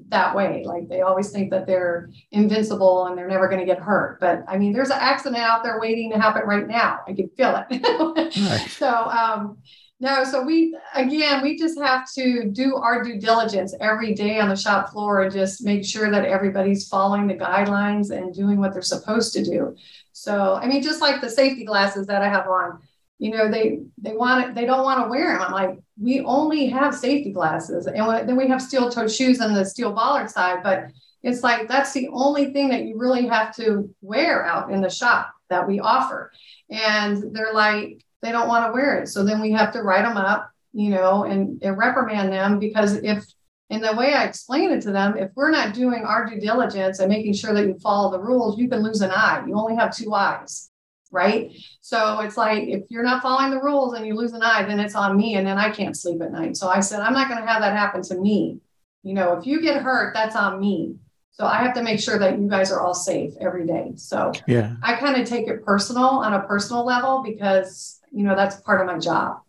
that 0.09 0.35
way. 0.35 0.63
Like 0.65 0.89
they 0.89 1.01
always 1.01 1.31
think 1.31 1.49
that 1.51 1.65
they're 1.65 2.09
invincible 2.31 3.05
and 3.05 3.17
they're 3.17 3.27
never 3.27 3.47
going 3.47 3.61
to 3.61 3.65
get 3.65 3.79
hurt. 3.79 4.19
But 4.19 4.43
I 4.47 4.57
mean, 4.57 4.73
there's 4.73 4.89
an 4.89 4.97
accident 4.99 5.41
out 5.41 5.63
there 5.63 5.79
waiting 5.79 6.11
to 6.11 6.19
happen 6.19 6.43
right 6.45 6.67
now. 6.67 6.99
I 7.07 7.13
can 7.13 7.29
feel 7.29 7.65
it. 7.69 7.81
right. 7.85 8.67
So 8.69 8.89
um, 8.89 9.57
no, 10.01 10.23
so 10.23 10.43
we 10.43 10.75
again, 10.93 11.41
we 11.41 11.57
just 11.57 11.79
have 11.79 12.11
to 12.15 12.49
do 12.51 12.75
our 12.75 13.03
due 13.03 13.19
diligence 13.19 13.73
every 13.79 14.13
day 14.13 14.39
on 14.39 14.49
the 14.49 14.55
shop 14.55 14.89
floor 14.89 15.21
and 15.21 15.31
just 15.31 15.63
make 15.63 15.85
sure 15.85 16.09
that 16.11 16.25
everybody's 16.25 16.87
following 16.87 17.27
the 17.27 17.35
guidelines 17.35 18.09
and 18.09 18.33
doing 18.33 18.59
what 18.59 18.73
they're 18.73 18.81
supposed 18.81 19.31
to 19.33 19.43
do. 19.43 19.75
So 20.11 20.55
I 20.55 20.67
mean, 20.67 20.81
just 20.81 21.01
like 21.01 21.21
the 21.21 21.29
safety 21.29 21.63
glasses 21.63 22.07
that 22.07 22.21
I 22.21 22.27
have 22.27 22.47
on 22.47 22.79
you 23.21 23.29
know 23.29 23.51
they 23.51 23.79
they 23.99 24.13
want 24.13 24.43
it 24.43 24.55
they 24.55 24.65
don't 24.65 24.83
want 24.83 25.03
to 25.03 25.07
wear 25.07 25.31
them 25.31 25.43
i'm 25.43 25.53
like 25.53 25.77
we 26.01 26.21
only 26.21 26.65
have 26.65 26.95
safety 26.95 27.31
glasses. 27.31 27.85
And 27.85 28.27
then 28.27 28.35
we 28.35 28.47
have 28.47 28.61
steel-toed 28.61 29.11
shoes 29.11 29.39
on 29.39 29.53
the 29.53 29.63
steel 29.63 29.93
bollard 29.93 30.29
side 30.29 30.63
but 30.63 30.85
it's 31.21 31.43
like 31.43 31.67
that's 31.67 31.93
the 31.93 32.09
only 32.11 32.51
thing 32.51 32.69
that 32.69 32.85
you 32.85 32.97
really 32.97 33.27
have 33.27 33.55
to 33.57 33.93
wear 34.01 34.43
out 34.43 34.71
in 34.71 34.81
the 34.81 34.89
shop 34.89 35.31
that 35.51 35.67
we 35.67 35.79
offer. 35.79 36.31
And 36.71 37.35
they're 37.35 37.53
like 37.53 38.03
they 38.23 38.31
don't 38.31 38.47
want 38.47 38.65
to 38.65 38.73
wear 38.73 38.99
it. 38.99 39.07
So 39.07 39.23
then 39.23 39.39
we 39.39 39.51
have 39.51 39.71
to 39.73 39.83
write 39.83 40.03
them 40.03 40.17
up 40.17 40.49
you 40.73 40.89
know 40.89 41.25
and, 41.25 41.61
and 41.61 41.77
reprimand 41.77 42.33
them 42.33 42.57
because 42.57 42.95
if 43.03 43.23
in 43.69 43.81
the 43.81 43.93
way 43.93 44.13
I 44.13 44.25
explain 44.25 44.71
it 44.71 44.81
to 44.81 44.91
them, 44.91 45.17
if 45.17 45.29
we're 45.35 45.51
not 45.51 45.73
doing 45.73 46.03
our 46.03 46.25
due 46.25 46.41
diligence 46.41 46.99
and 46.99 47.07
making 47.07 47.33
sure 47.33 47.53
that 47.53 47.67
you 47.67 47.77
follow 47.79 48.11
the 48.11 48.19
rules, 48.19 48.57
you 48.57 48.67
can 48.67 48.83
lose 48.83 48.99
an 48.99 49.11
eye. 49.11 49.43
You 49.47 49.55
only 49.55 49.75
have 49.75 49.95
two 49.95 50.13
eyes 50.13 50.70
right? 51.11 51.51
So 51.81 52.21
it's 52.21 52.37
like 52.37 52.63
if 52.67 52.83
you're 52.89 53.03
not 53.03 53.21
following 53.21 53.51
the 53.51 53.61
rules 53.61 53.93
and 53.93 54.05
you 54.05 54.15
lose 54.15 54.33
an 54.33 54.41
eye, 54.41 54.63
then 54.63 54.79
it's 54.79 54.95
on 54.95 55.17
me, 55.17 55.35
and 55.35 55.45
then 55.45 55.57
I 55.57 55.69
can't 55.69 55.95
sleep 55.95 56.21
at 56.21 56.31
night. 56.31 56.57
So 56.57 56.69
I 56.69 56.79
said, 56.79 57.01
I'm 57.01 57.13
not 57.13 57.27
going 57.27 57.41
to 57.41 57.47
have 57.47 57.61
that 57.61 57.77
happen 57.77 58.01
to 58.03 58.15
me. 58.15 58.59
You 59.03 59.13
know, 59.13 59.33
if 59.33 59.45
you 59.45 59.61
get 59.61 59.81
hurt, 59.81 60.13
that's 60.13 60.35
on 60.35 60.59
me. 60.59 60.95
So 61.33 61.45
I 61.45 61.57
have 61.57 61.73
to 61.75 61.83
make 61.83 61.99
sure 61.99 62.19
that 62.19 62.39
you 62.39 62.47
guys 62.47 62.71
are 62.71 62.81
all 62.81 62.93
safe 62.93 63.33
every 63.39 63.65
day. 63.65 63.93
So 63.95 64.31
yeah, 64.47 64.75
I 64.83 64.95
kind 64.95 65.19
of 65.19 65.27
take 65.27 65.47
it 65.47 65.65
personal 65.65 66.03
on 66.03 66.33
a 66.33 66.41
personal 66.41 66.85
level 66.85 67.23
because 67.23 67.99
you 68.11 68.23
know 68.23 68.35
that's 68.35 68.57
part 68.57 68.81
of 68.81 68.87
my 68.87 68.99
job. 68.99 69.41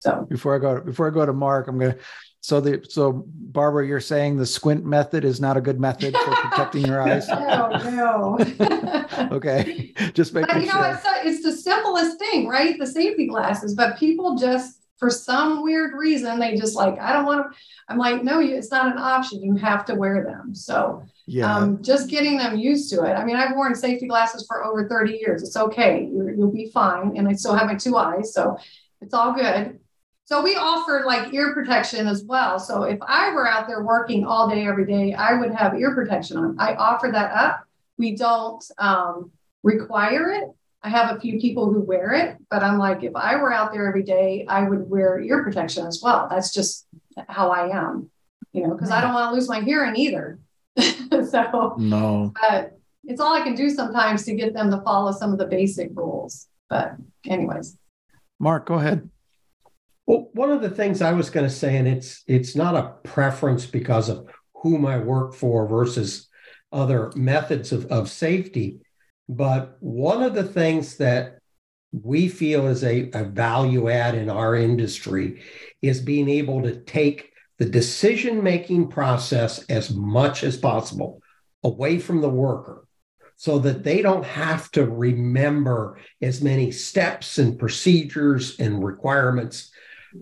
So 0.00 0.26
before 0.28 0.54
I 0.54 0.58
go 0.58 0.80
before 0.80 1.06
I 1.06 1.10
go 1.14 1.24
to 1.24 1.32
Mark, 1.32 1.68
I'm 1.68 1.78
gonna 1.78 1.96
so 2.44 2.60
the 2.60 2.84
so 2.90 3.24
Barbara, 3.26 3.86
you're 3.86 4.00
saying 4.00 4.36
the 4.36 4.44
squint 4.44 4.84
method 4.84 5.24
is 5.24 5.40
not 5.40 5.56
a 5.56 5.62
good 5.62 5.80
method 5.80 6.14
for 6.14 6.30
protecting 6.34 6.84
your 6.84 7.00
eyes. 7.00 7.26
No, 7.26 7.70
no. 7.90 8.38
okay, 9.32 9.94
just 10.12 10.34
making 10.34 10.52
but, 10.52 10.60
you 10.60 10.70
know. 10.70 10.82
It's, 10.82 11.06
a, 11.06 11.26
it's 11.26 11.42
the 11.42 11.52
simplest 11.52 12.18
thing, 12.18 12.46
right? 12.46 12.78
The 12.78 12.86
safety 12.86 13.28
glasses, 13.28 13.74
but 13.74 13.96
people 13.96 14.36
just 14.36 14.82
for 14.98 15.08
some 15.08 15.62
weird 15.62 15.94
reason 15.94 16.38
they 16.38 16.54
just 16.54 16.76
like 16.76 16.98
I 16.98 17.14
don't 17.14 17.24
want 17.24 17.50
to. 17.50 17.58
I'm 17.88 17.96
like, 17.96 18.22
no, 18.22 18.40
you, 18.40 18.56
it's 18.56 18.70
not 18.70 18.92
an 18.92 18.98
option. 18.98 19.42
You 19.42 19.54
have 19.54 19.86
to 19.86 19.94
wear 19.94 20.22
them. 20.22 20.54
So 20.54 21.02
yeah, 21.24 21.50
um, 21.50 21.82
just 21.82 22.10
getting 22.10 22.36
them 22.36 22.58
used 22.58 22.90
to 22.90 23.04
it. 23.04 23.14
I 23.14 23.24
mean, 23.24 23.36
I've 23.36 23.56
worn 23.56 23.74
safety 23.74 24.06
glasses 24.06 24.44
for 24.46 24.66
over 24.66 24.86
30 24.86 25.14
years. 25.14 25.42
It's 25.42 25.56
okay. 25.56 26.02
you 26.02 26.34
you'll 26.36 26.52
be 26.52 26.70
fine, 26.74 27.16
and 27.16 27.26
I 27.26 27.32
still 27.32 27.54
have 27.54 27.68
my 27.68 27.74
two 27.76 27.96
eyes, 27.96 28.34
so 28.34 28.58
it's 29.00 29.14
all 29.14 29.32
good 29.32 29.80
so 30.26 30.42
we 30.42 30.56
offer 30.56 31.02
like 31.06 31.32
ear 31.34 31.52
protection 31.52 32.06
as 32.06 32.24
well. 32.24 32.58
So 32.58 32.84
if 32.84 32.98
I 33.06 33.32
were 33.32 33.46
out 33.46 33.66
there 33.66 33.82
working 33.82 34.24
all 34.24 34.48
day, 34.48 34.66
every 34.66 34.86
day, 34.86 35.12
I 35.12 35.34
would 35.34 35.52
have 35.52 35.78
ear 35.78 35.94
protection 35.94 36.38
on. 36.38 36.56
I 36.58 36.74
offer 36.74 37.10
that 37.12 37.32
up. 37.32 37.64
We 37.98 38.16
don't 38.16 38.64
um, 38.78 39.32
require 39.62 40.30
it. 40.30 40.44
I 40.82 40.88
have 40.88 41.16
a 41.16 41.20
few 41.20 41.38
people 41.40 41.72
who 41.72 41.80
wear 41.80 42.12
it, 42.12 42.36
but 42.50 42.62
I'm 42.62 42.78
like, 42.78 43.02
if 43.02 43.14
I 43.16 43.36
were 43.36 43.52
out 43.52 43.72
there 43.72 43.86
every 43.86 44.02
day, 44.02 44.46
I 44.48 44.68
would 44.68 44.88
wear 44.88 45.20
ear 45.20 45.42
protection 45.42 45.86
as 45.86 46.00
well. 46.02 46.26
That's 46.30 46.52
just 46.52 46.86
how 47.28 47.50
I 47.50 47.76
am, 47.76 48.10
you 48.52 48.66
know, 48.66 48.74
because 48.74 48.90
I 48.90 49.00
don't 49.00 49.14
want 49.14 49.30
to 49.30 49.34
lose 49.34 49.48
my 49.48 49.60
hearing 49.60 49.96
either. 49.96 50.38
so 50.78 51.74
no, 51.78 52.32
but 52.40 52.78
it's 53.04 53.20
all 53.20 53.32
I 53.32 53.42
can 53.42 53.54
do 53.54 53.70
sometimes 53.70 54.24
to 54.24 54.34
get 54.34 54.52
them 54.52 54.70
to 54.70 54.80
follow 54.82 55.12
some 55.12 55.32
of 55.32 55.38
the 55.38 55.46
basic 55.46 55.90
rules. 55.94 56.48
But 56.68 56.96
anyways, 57.26 57.78
Mark, 58.38 58.66
go 58.66 58.74
ahead. 58.74 59.08
Well, 60.06 60.28
one 60.32 60.50
of 60.50 60.60
the 60.60 60.70
things 60.70 61.00
I 61.00 61.12
was 61.12 61.30
going 61.30 61.46
to 61.46 61.54
say, 61.54 61.76
and 61.76 61.88
it's 61.88 62.22
it's 62.26 62.54
not 62.54 62.76
a 62.76 63.08
preference 63.08 63.66
because 63.66 64.08
of 64.08 64.26
whom 64.54 64.84
I 64.86 64.98
work 64.98 65.34
for 65.34 65.66
versus 65.66 66.28
other 66.72 67.12
methods 67.14 67.72
of, 67.72 67.86
of 67.86 68.10
safety, 68.10 68.80
but 69.28 69.76
one 69.80 70.22
of 70.22 70.34
the 70.34 70.44
things 70.44 70.96
that 70.96 71.38
we 71.92 72.28
feel 72.28 72.66
is 72.66 72.82
a, 72.82 73.08
a 73.14 73.24
value 73.24 73.88
add 73.88 74.14
in 74.14 74.28
our 74.28 74.56
industry 74.56 75.42
is 75.80 76.00
being 76.00 76.28
able 76.28 76.62
to 76.62 76.80
take 76.80 77.32
the 77.58 77.64
decision 77.64 78.42
making 78.42 78.88
process 78.88 79.64
as 79.66 79.94
much 79.94 80.42
as 80.42 80.56
possible 80.56 81.22
away 81.62 81.98
from 81.98 82.20
the 82.20 82.28
worker 82.28 82.86
so 83.36 83.58
that 83.60 83.84
they 83.84 84.02
don't 84.02 84.24
have 84.24 84.70
to 84.72 84.84
remember 84.84 85.98
as 86.20 86.42
many 86.42 86.72
steps 86.72 87.38
and 87.38 87.58
procedures 87.58 88.58
and 88.58 88.84
requirements 88.84 89.70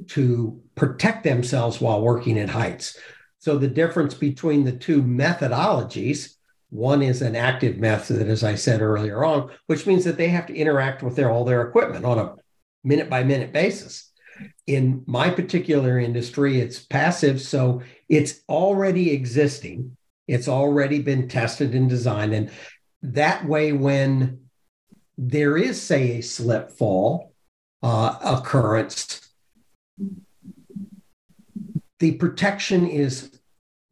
to 0.08 0.60
protect 0.74 1.24
themselves 1.24 1.80
while 1.80 2.00
working 2.00 2.38
at 2.38 2.48
heights. 2.48 2.98
So 3.38 3.58
the 3.58 3.68
difference 3.68 4.14
between 4.14 4.64
the 4.64 4.72
two 4.72 5.02
methodologies 5.02 6.36
one 6.72 7.02
is 7.02 7.20
an 7.20 7.36
active 7.36 7.76
method, 7.76 8.28
as 8.28 8.42
I 8.42 8.54
said 8.54 8.80
earlier 8.80 9.26
on, 9.26 9.50
which 9.66 9.86
means 9.86 10.04
that 10.04 10.16
they 10.16 10.28
have 10.28 10.46
to 10.46 10.56
interact 10.56 11.02
with 11.02 11.16
their, 11.16 11.30
all 11.30 11.44
their 11.44 11.60
equipment 11.60 12.06
on 12.06 12.18
a 12.18 12.34
minute 12.82 13.10
by 13.10 13.22
minute 13.22 13.52
basis. 13.52 14.10
In 14.66 15.04
my 15.06 15.28
particular 15.28 15.98
industry, 15.98 16.60
it's 16.60 16.78
passive, 16.78 17.42
so 17.42 17.82
it's 18.08 18.40
already 18.48 19.10
existing. 19.10 19.98
It's 20.26 20.48
already 20.48 21.02
been 21.02 21.28
tested 21.28 21.74
and 21.74 21.90
designed. 21.90 22.32
And 22.32 22.50
that 23.02 23.44
way, 23.44 23.72
when 23.72 24.48
there 25.18 25.58
is, 25.58 25.80
say, 25.80 26.18
a 26.18 26.22
slip 26.22 26.70
fall 26.70 27.34
uh, 27.82 28.16
occurrence, 28.24 29.28
the 31.98 32.12
protection 32.12 32.88
is 32.88 33.30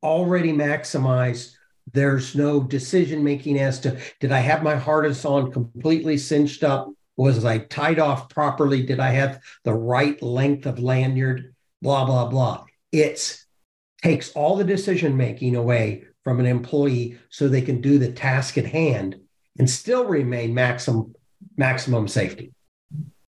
already 0.02 0.52
maximized. 0.52 1.54
There's 1.92 2.34
no 2.34 2.60
decision 2.60 3.22
making 3.22 3.58
as 3.58 3.80
to 3.80 4.00
did 4.18 4.32
I 4.32 4.40
have 4.40 4.62
my 4.62 4.76
harness 4.76 5.24
on 5.24 5.52
completely 5.52 6.18
cinched 6.18 6.64
up? 6.64 6.88
Was 7.16 7.44
I 7.44 7.58
tied 7.58 7.98
off 7.98 8.28
properly? 8.28 8.82
Did 8.82 8.98
I 8.98 9.10
have 9.10 9.40
the 9.64 9.74
right 9.74 10.20
length 10.22 10.66
of 10.66 10.78
lanyard? 10.78 11.54
Blah, 11.82 12.04
blah, 12.04 12.26
blah. 12.26 12.64
It 12.92 13.44
takes 14.02 14.32
all 14.32 14.56
the 14.56 14.64
decision 14.64 15.16
making 15.16 15.54
away 15.54 16.04
from 16.24 16.40
an 16.40 16.46
employee 16.46 17.18
so 17.28 17.48
they 17.48 17.62
can 17.62 17.80
do 17.80 17.98
the 17.98 18.12
task 18.12 18.58
at 18.58 18.66
hand 18.66 19.20
and 19.58 19.68
still 19.68 20.04
remain 20.04 20.54
maximum 20.54 21.14
maximum 21.56 22.08
safety. 22.08 22.52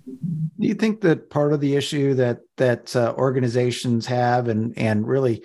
Do 0.07 0.67
you 0.69 0.75
think 0.75 1.01
that 1.03 1.31
part 1.31 1.53
of 1.53 1.61
the 1.61 1.77
issue 1.77 2.15
that 2.15 2.41
that 2.57 2.95
uh, 2.97 3.15
organizations 3.17 4.07
have 4.07 4.49
and 4.49 4.77
and 4.77 5.07
really 5.07 5.43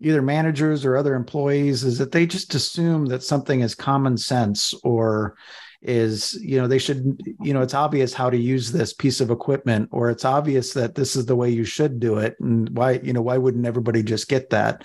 either 0.00 0.22
managers 0.22 0.84
or 0.84 0.96
other 0.96 1.14
employees 1.14 1.84
is 1.84 1.98
that 1.98 2.12
they 2.12 2.26
just 2.26 2.54
assume 2.54 3.06
that 3.06 3.22
something 3.22 3.60
is 3.60 3.74
common 3.74 4.16
sense 4.16 4.74
or 4.82 5.36
is 5.82 6.34
you 6.42 6.60
know 6.60 6.66
they 6.66 6.78
should 6.78 7.18
you 7.40 7.54
know 7.54 7.62
it's 7.62 7.74
obvious 7.74 8.12
how 8.12 8.28
to 8.28 8.36
use 8.36 8.70
this 8.70 8.92
piece 8.92 9.20
of 9.20 9.30
equipment 9.30 9.88
or 9.92 10.10
it's 10.10 10.26
obvious 10.26 10.74
that 10.74 10.94
this 10.94 11.16
is 11.16 11.24
the 11.24 11.36
way 11.36 11.48
you 11.48 11.64
should 11.64 11.98
do 11.98 12.18
it 12.18 12.36
and 12.40 12.68
why 12.76 12.92
you 13.02 13.12
know 13.12 13.22
why 13.22 13.38
wouldn't 13.38 13.66
everybody 13.66 14.02
just 14.02 14.28
get 14.28 14.50
that? 14.50 14.84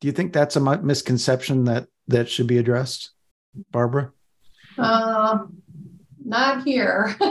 Do 0.00 0.08
you 0.08 0.12
think 0.12 0.32
that's 0.32 0.56
a 0.56 0.82
misconception 0.82 1.64
that 1.64 1.88
that 2.08 2.28
should 2.28 2.46
be 2.46 2.58
addressed? 2.58 3.10
Barbara? 3.70 4.12
Uh, 4.78 5.38
not 6.24 6.64
here. 6.64 7.16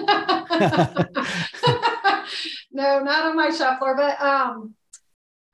No 2.71 2.99
not 2.99 3.25
on 3.25 3.36
my 3.36 3.49
shop 3.49 3.80
floor 3.80 3.95
but 3.95 4.21
um 4.21 4.73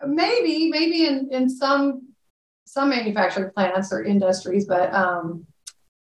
maybe 0.05 0.69
maybe 0.69 1.05
in 1.05 1.29
in 1.31 1.49
some 1.49 2.09
some 2.65 2.89
manufacturing 2.89 3.51
plants 3.51 3.91
or 3.91 4.03
industries 4.03 4.65
but 4.65 4.93
um 4.93 5.45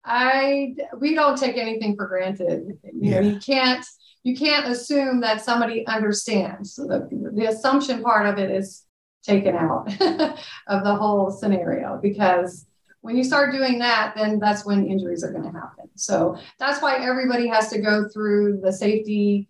i 0.05 0.75
we 0.99 1.15
don't 1.15 1.39
take 1.39 1.57
anything 1.57 1.97
for 1.97 2.07
granted. 2.07 2.79
You 2.85 2.93
yeah. 2.95 3.21
know 3.21 3.29
you 3.29 3.39
can't 3.41 3.85
you 4.23 4.37
can't 4.37 4.67
assume 4.67 5.21
that 5.21 5.43
somebody 5.43 5.87
understands. 5.87 6.75
So 6.75 6.87
the, 6.87 7.09
the 7.35 7.47
assumption 7.47 8.03
part 8.03 8.27
of 8.27 8.39
it 8.39 8.51
is 8.51 8.85
taken 9.23 9.57
out 9.57 9.89
of 10.69 10.85
the 10.85 10.95
whole 10.95 11.31
scenario 11.31 11.99
because 12.03 12.67
when 13.03 13.17
you 13.17 13.25
start 13.25 13.53
doing 13.53 13.79
that 13.79 14.15
then 14.17 14.39
that's 14.39 14.65
when 14.65 14.87
injuries 14.87 15.25
are 15.25 15.33
going 15.33 15.45
to 15.45 15.59
happen 15.59 15.89
so 15.95 16.37
that's 16.59 16.83
why 16.83 16.97
everybody 16.97 17.47
has 17.47 17.69
to 17.69 17.81
go 17.81 18.09
through 18.09 18.61
the 18.63 18.73
safety 18.73 19.49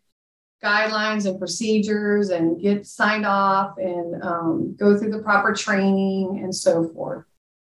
guidelines 0.63 1.27
and 1.27 1.39
procedures 1.39 2.31
and 2.31 2.61
get 2.61 2.87
signed 2.87 3.25
off 3.25 3.79
and 3.79 4.23
um, 4.23 4.77
go 4.79 4.99
through 4.99 5.11
the 5.11 5.23
proper 5.23 5.55
training 5.55 6.41
and 6.43 6.55
so 6.55 6.89
forth. 6.89 7.25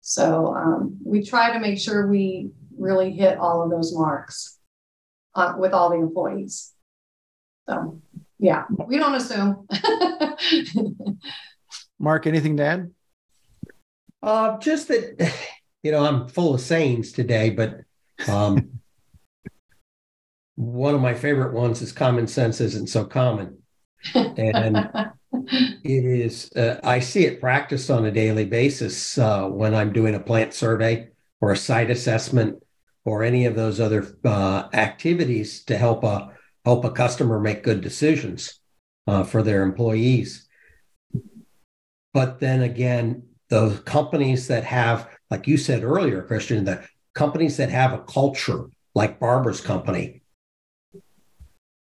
So 0.02 0.56
um, 0.56 0.98
we 1.04 1.24
try 1.24 1.52
to 1.52 1.60
make 1.60 1.80
sure 1.80 2.08
we 2.08 2.52
really 2.78 3.12
hit 3.12 3.38
all 3.38 3.62
of 3.62 3.70
those 3.70 3.94
marks 3.94 4.58
uh, 5.36 5.56
with 5.58 5.74
all 5.74 5.90
the 5.90 5.98
employees. 5.98 6.74
So 7.68 8.02
yeah, 8.40 8.66
we 8.70 8.98
don't 8.98 9.16
assume. 9.16 9.68
Mark, 12.00 12.26
anything 12.26 12.56
to 12.58 12.64
add? 12.64 12.92
Uh, 14.24 14.58
just 14.60 14.88
that, 14.88 15.34
you 15.88 15.94
know, 15.94 16.04
I'm 16.04 16.28
full 16.28 16.54
of 16.54 16.60
sayings 16.60 17.14
today, 17.14 17.50
but 17.50 17.80
um, 18.28 18.82
one 20.56 20.94
of 20.94 21.00
my 21.00 21.14
favorite 21.14 21.54
ones 21.54 21.82
is 21.82 21.94
common 21.94 22.28
sense 22.28 22.60
isn't 22.60 22.88
so 22.88 23.06
common. 23.06 23.60
And 24.14 24.90
it 25.86 26.04
is, 26.04 26.52
uh, 26.58 26.82
I 26.84 27.00
see 27.00 27.26
it 27.26 27.40
practiced 27.40 27.90
on 27.90 28.06
a 28.06 28.12
daily 28.12 28.44
basis 28.44 29.18
uh, 29.18 29.48
when 29.48 29.74
I'm 29.74 29.94
doing 29.94 30.14
a 30.14 30.20
plant 30.20 30.54
survey 30.54 31.08
or 31.40 31.54
a 31.54 31.58
site 31.58 31.90
assessment 31.90 32.62
or 33.06 33.24
any 33.24 33.46
of 33.46 33.56
those 33.56 33.80
other 33.80 34.14
uh, 34.26 34.68
activities 34.74 35.64
to 35.66 35.78
help 35.78 36.04
a, 36.04 36.34
help 36.66 36.84
a 36.84 36.92
customer 36.92 37.40
make 37.40 37.64
good 37.64 37.80
decisions 37.80 38.60
uh, 39.08 39.24
for 39.24 39.42
their 39.42 39.64
employees. 39.64 40.50
But 42.14 42.42
then 42.42 42.62
again, 42.62 43.24
those 43.50 43.80
companies 43.80 44.50
that 44.50 44.66
have, 44.66 45.08
like 45.30 45.48
you 45.48 45.58
said 45.58 45.84
earlier, 45.84 46.22
Christian, 46.22 46.66
the 46.66 46.84
companies 47.14 47.58
that 47.58 47.70
have 47.70 47.94
a 47.94 48.00
culture 48.00 48.66
like 48.96 49.20
Barbara's 49.20 49.62
company, 49.62 50.22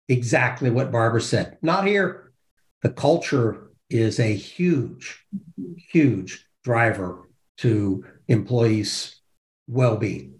exactly 0.09 0.70
what 0.70 0.92
Barbara 0.92 1.20
said. 1.20 1.59
Not 1.62 1.87
here. 1.87 2.33
The 2.83 2.90
culture 2.90 3.70
is 3.90 4.20
a 4.20 4.35
huge, 4.35 5.25
huge 5.90 6.47
driver 6.62 7.29
to 7.59 8.05
employees' 8.29 9.20
well 9.66 9.97
being. 9.97 10.35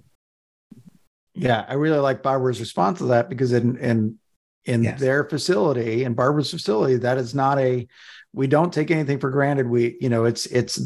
Yeah, 1.35 1.64
I 1.68 1.74
really 1.74 1.98
like 1.98 2.22
Barbara's 2.22 2.61
response 2.61 2.98
to 2.98 3.07
that 3.07 3.28
because 3.28 3.52
in 3.52 3.76
in 3.78 4.18
in 4.64 4.85
yes. 4.85 5.00
their 5.00 5.24
facility, 5.24 6.04
in 6.04 6.14
Barbara's 6.14 6.50
facility, 6.50 6.96
that 6.96 7.18
is 7.18 7.35
not 7.35 7.59
a 7.59 7.87
we 8.33 8.46
don't 8.46 8.72
take 8.72 8.90
anything 8.90 9.18
for 9.18 9.30
granted. 9.30 9.68
We, 9.68 9.96
you 10.00 10.09
know, 10.09 10.24
it's 10.24 10.46
it's 10.46 10.80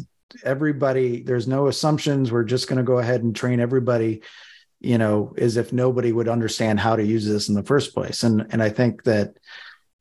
everybody, 0.44 1.22
there's 1.22 1.48
no 1.48 1.68
assumptions. 1.68 2.30
We're 2.30 2.44
just 2.44 2.68
going 2.68 2.78
to 2.78 2.82
go 2.82 2.98
ahead 2.98 3.22
and 3.22 3.34
train 3.34 3.60
everybody 3.60 4.22
you 4.80 4.98
know, 4.98 5.34
as 5.36 5.56
if 5.56 5.72
nobody 5.72 6.12
would 6.12 6.28
understand 6.28 6.78
how 6.78 6.96
to 6.96 7.04
use 7.04 7.26
this 7.26 7.48
in 7.48 7.54
the 7.54 7.62
first 7.62 7.94
place. 7.94 8.22
And 8.22 8.46
and 8.50 8.62
I 8.62 8.70
think 8.70 9.04
that 9.04 9.36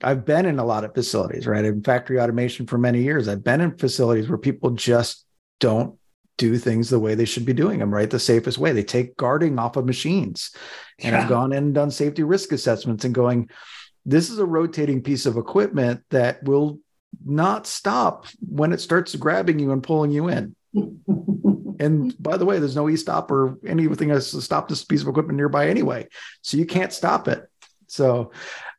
I've 0.03 0.25
been 0.25 0.45
in 0.45 0.59
a 0.59 0.65
lot 0.65 0.83
of 0.83 0.93
facilities, 0.93 1.47
right? 1.47 1.65
In 1.65 1.83
factory 1.83 2.19
automation 2.19 2.67
for 2.67 2.77
many 2.77 3.01
years. 3.01 3.27
I've 3.27 3.43
been 3.43 3.61
in 3.61 3.77
facilities 3.77 4.29
where 4.29 4.37
people 4.37 4.71
just 4.71 5.25
don't 5.59 5.97
do 6.37 6.57
things 6.59 6.89
the 6.89 6.99
way 6.99 7.15
they 7.15 7.25
should 7.25 7.45
be 7.45 7.53
doing 7.53 7.79
them, 7.79 7.91
right? 7.91 8.09
The 8.09 8.19
safest 8.19 8.59
way. 8.59 8.71
They 8.71 8.83
take 8.83 9.17
guarding 9.17 9.57
off 9.57 9.75
of 9.75 9.87
machines. 9.87 10.51
And 10.99 11.13
yeah. 11.13 11.23
I've 11.23 11.29
gone 11.29 11.51
in 11.51 11.63
and 11.65 11.73
done 11.73 11.89
safety 11.89 12.21
risk 12.21 12.51
assessments 12.51 13.05
and 13.05 13.15
going, 13.15 13.49
this 14.05 14.29
is 14.29 14.37
a 14.37 14.45
rotating 14.45 15.01
piece 15.01 15.25
of 15.25 15.35
equipment 15.35 16.03
that 16.11 16.43
will 16.43 16.79
not 17.25 17.67
stop 17.67 18.25
when 18.47 18.71
it 18.71 18.81
starts 18.81 19.15
grabbing 19.15 19.59
you 19.59 19.71
and 19.71 19.83
pulling 19.83 20.11
you 20.11 20.29
in. 20.29 20.55
And 21.79 22.15
by 22.21 22.37
the 22.37 22.45
way, 22.45 22.59
there's 22.59 22.75
no 22.75 22.89
e-stop 22.89 23.31
or 23.31 23.57
anything 23.65 24.11
else 24.11 24.31
to 24.31 24.41
stop 24.41 24.67
this 24.67 24.83
piece 24.83 25.01
of 25.01 25.07
equipment 25.07 25.37
nearby 25.37 25.69
anyway. 25.69 26.07
So 26.41 26.57
you 26.57 26.65
can't 26.65 26.93
stop 26.93 27.27
it. 27.27 27.47
So, 27.87 28.31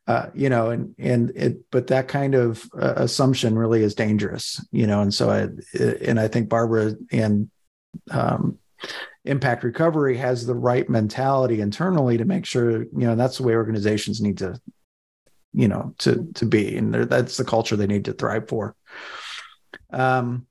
uh, 0.07 0.27
you 0.33 0.49
know, 0.49 0.69
and, 0.69 0.95
and 0.97 1.31
it, 1.35 1.59
but 1.71 1.87
that 1.87 2.07
kind 2.07 2.35
of 2.35 2.63
uh, 2.79 2.93
assumption 2.97 3.57
really 3.57 3.83
is 3.83 3.95
dangerous, 3.95 4.63
you 4.71 4.87
know? 4.87 5.01
And 5.01 5.13
so 5.13 5.29
I, 5.29 5.47
and 5.79 6.19
I 6.19 6.27
think 6.27 6.49
Barbara 6.49 6.95
and, 7.11 7.49
um, 8.11 8.59
impact 9.25 9.63
recovery 9.63 10.17
has 10.17 10.45
the 10.45 10.55
right 10.55 10.89
mentality 10.89 11.61
internally 11.61 12.17
to 12.17 12.25
make 12.25 12.45
sure, 12.45 12.83
you 12.83 12.89
know, 12.93 13.15
that's 13.15 13.37
the 13.37 13.43
way 13.43 13.53
organizations 13.55 14.21
need 14.21 14.37
to, 14.39 14.59
you 15.53 15.67
know, 15.67 15.93
to, 15.99 16.27
to 16.35 16.45
be, 16.45 16.77
and 16.77 16.93
that's 16.93 17.37
the 17.37 17.45
culture 17.45 17.75
they 17.75 17.87
need 17.87 18.05
to 18.05 18.13
thrive 18.13 18.47
for. 18.47 18.75
Um, 19.91 20.47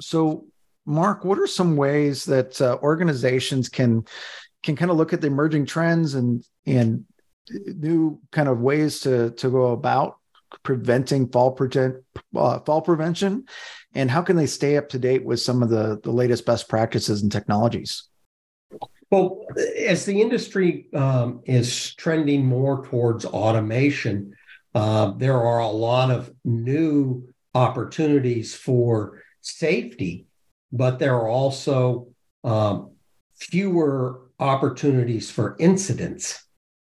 so 0.00 0.46
Mark, 0.86 1.24
what 1.24 1.38
are 1.38 1.46
some 1.46 1.76
ways 1.76 2.24
that 2.26 2.60
uh, 2.60 2.78
organizations 2.82 3.68
can 3.68 4.04
can 4.62 4.76
kind 4.76 4.90
of 4.90 4.96
look 4.96 5.12
at 5.12 5.20
the 5.20 5.26
emerging 5.26 5.66
trends 5.66 6.14
and 6.14 6.44
and 6.66 7.04
new 7.50 8.20
kind 8.32 8.48
of 8.48 8.60
ways 8.60 9.00
to 9.00 9.30
to 9.32 9.50
go 9.50 9.72
about 9.72 10.16
preventing 10.62 11.28
fall 11.28 11.52
prevent 11.52 11.96
uh, 12.36 12.60
fall 12.60 12.82
prevention, 12.82 13.44
and 13.94 14.10
how 14.10 14.22
can 14.22 14.36
they 14.36 14.46
stay 14.46 14.76
up 14.76 14.88
to 14.90 14.98
date 14.98 15.24
with 15.24 15.40
some 15.40 15.62
of 15.62 15.70
the 15.70 16.00
the 16.02 16.12
latest 16.12 16.44
best 16.44 16.68
practices 16.68 17.22
and 17.22 17.32
technologies? 17.32 18.08
Well, 19.14 19.46
as 19.78 20.06
the 20.06 20.20
industry 20.20 20.88
um, 20.92 21.42
is 21.44 21.94
trending 21.94 22.44
more 22.44 22.84
towards 22.84 23.24
automation, 23.24 24.34
uh, 24.74 25.12
there 25.12 25.40
are 25.40 25.60
a 25.60 25.68
lot 25.68 26.10
of 26.10 26.32
new 26.44 27.28
opportunities 27.54 28.56
for 28.56 29.22
safety, 29.40 30.26
but 30.72 30.98
there 30.98 31.14
are 31.14 31.28
also 31.28 32.08
um, 32.42 32.90
fewer 33.36 34.22
opportunities 34.40 35.30
for 35.30 35.54
incidents 35.60 36.44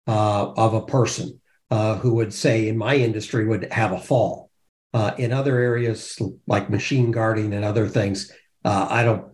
uh, 0.06 0.50
of 0.52 0.72
a 0.72 0.86
person 0.86 1.42
uh, 1.70 1.96
who 1.96 2.14
would 2.14 2.32
say, 2.32 2.68
in 2.68 2.78
my 2.78 2.96
industry, 2.96 3.46
would 3.46 3.70
have 3.70 3.92
a 3.92 4.00
fall. 4.00 4.50
Uh, 4.94 5.12
in 5.18 5.30
other 5.30 5.58
areas 5.58 6.18
like 6.46 6.70
machine 6.70 7.10
guarding 7.10 7.52
and 7.52 7.66
other 7.66 7.86
things, 7.86 8.32
uh, 8.64 8.86
I 8.88 9.02
don't 9.02 9.33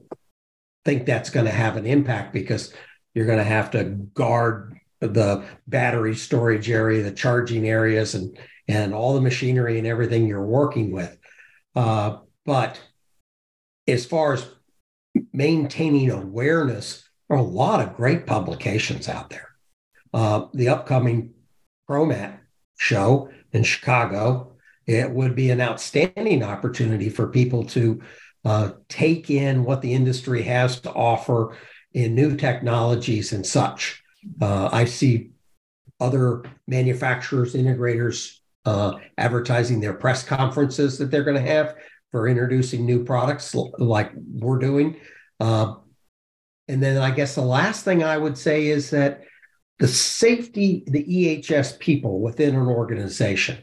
think 0.85 1.07
that's 1.07 1.31
going 1.31 1.47
to 1.47 1.53
have 1.53 1.77
an 1.77 1.87
impact 1.87 2.33
because 2.33 2.73
you're 3.15 3.27
going 3.27 3.39
to 3.39 3.45
have 3.45 3.71
to 3.73 3.85
guard 3.85 4.79
the 5.01 5.45
battery 5.67 6.15
storage 6.15 6.71
area, 6.71 7.03
the 7.03 7.13
charging 7.13 7.69
areas, 7.69 8.15
and 8.15 8.39
and 8.69 8.95
all 8.95 9.15
the 9.15 9.21
machinery 9.21 9.79
and 9.79 9.87
everything 9.87 10.27
you're 10.27 10.45
working 10.45 10.93
with. 10.93 11.17
Uh, 11.75 12.19
but 12.47 12.81
as 13.89 14.07
far 14.07 14.35
as 14.35 14.47
maintaining 15.33 16.11
awareness, 16.11 17.09
there 17.29 17.37
are 17.37 17.41
a 17.41 17.45
lot 17.45 17.81
of 17.81 17.97
great 17.97 18.27
publications 18.27 19.09
out 19.09 19.31
there. 19.31 19.49
Uh, 20.15 20.47
the 20.55 20.69
upcoming 20.69 21.33
ProMat 21.89 22.39
show 22.79 23.31
in 23.53 23.65
Chicago, 23.65 24.53
it 24.87 25.11
would 25.11 25.35
be 25.35 25.51
an 25.51 25.61
outstanding 25.61 26.43
opportunity 26.45 27.09
for 27.09 27.27
people 27.27 27.65
to 27.65 28.01
uh, 28.45 28.71
take 28.89 29.31
in 29.31 29.65
what 29.65 29.83
the 29.83 29.93
industry 29.93 30.43
has 30.43 30.81
to 30.81 30.93
offer 30.93 31.57
in 31.93 32.15
new 32.15 32.37
technologies 32.37 33.33
and 33.33 33.47
such. 33.47 34.03
Uh, 34.41 34.69
I 34.73 34.85
see 34.85 35.31
other 35.99 36.45
manufacturers, 36.67 37.55
integrators 37.55 38.39
uh, 38.65 38.95
advertising 39.19 39.81
their 39.81 39.95
press 39.95 40.23
conferences 40.23 40.99
that 40.99 41.11
they're 41.11 41.25
going 41.25 41.43
to 41.43 41.51
have 41.51 41.75
for 42.11 42.29
introducing 42.29 42.85
new 42.85 43.05
products 43.05 43.55
like 43.79 44.13
we're 44.15 44.59
doing. 44.59 44.97
Uh, 45.39 45.75
and 46.69 46.83
then 46.83 46.99
I 46.99 47.11
guess 47.11 47.35
the 47.35 47.43
last 47.43 47.85
thing 47.85 48.03
I 48.05 48.17
would 48.17 48.39
say 48.39 48.67
is 48.67 48.91
that 48.91 49.23
the 49.79 49.89
safety, 49.89 50.85
the 50.87 51.05
EHS 51.05 51.79
people 51.79 52.21
within 52.21 52.55
an 52.55 52.67
organization 52.67 53.59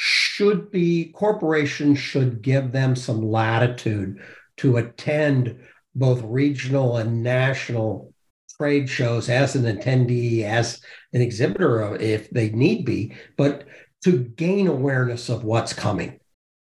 should 0.00 0.70
be, 0.70 1.06
corporations 1.06 1.98
should 1.98 2.40
give 2.40 2.70
them 2.70 2.94
some 2.94 3.20
latitude 3.20 4.16
to 4.56 4.76
attend 4.76 5.58
both 5.92 6.22
regional 6.22 6.98
and 6.98 7.24
national 7.24 8.14
trade 8.56 8.88
shows 8.88 9.28
as 9.28 9.56
an 9.56 9.64
attendee, 9.64 10.44
as 10.44 10.80
an 11.12 11.20
exhibitor, 11.20 11.96
if 11.96 12.30
they 12.30 12.48
need 12.50 12.84
be, 12.84 13.12
but 13.36 13.66
to 14.04 14.18
gain 14.18 14.68
awareness 14.68 15.28
of 15.28 15.42
what's 15.42 15.72
coming. 15.72 16.20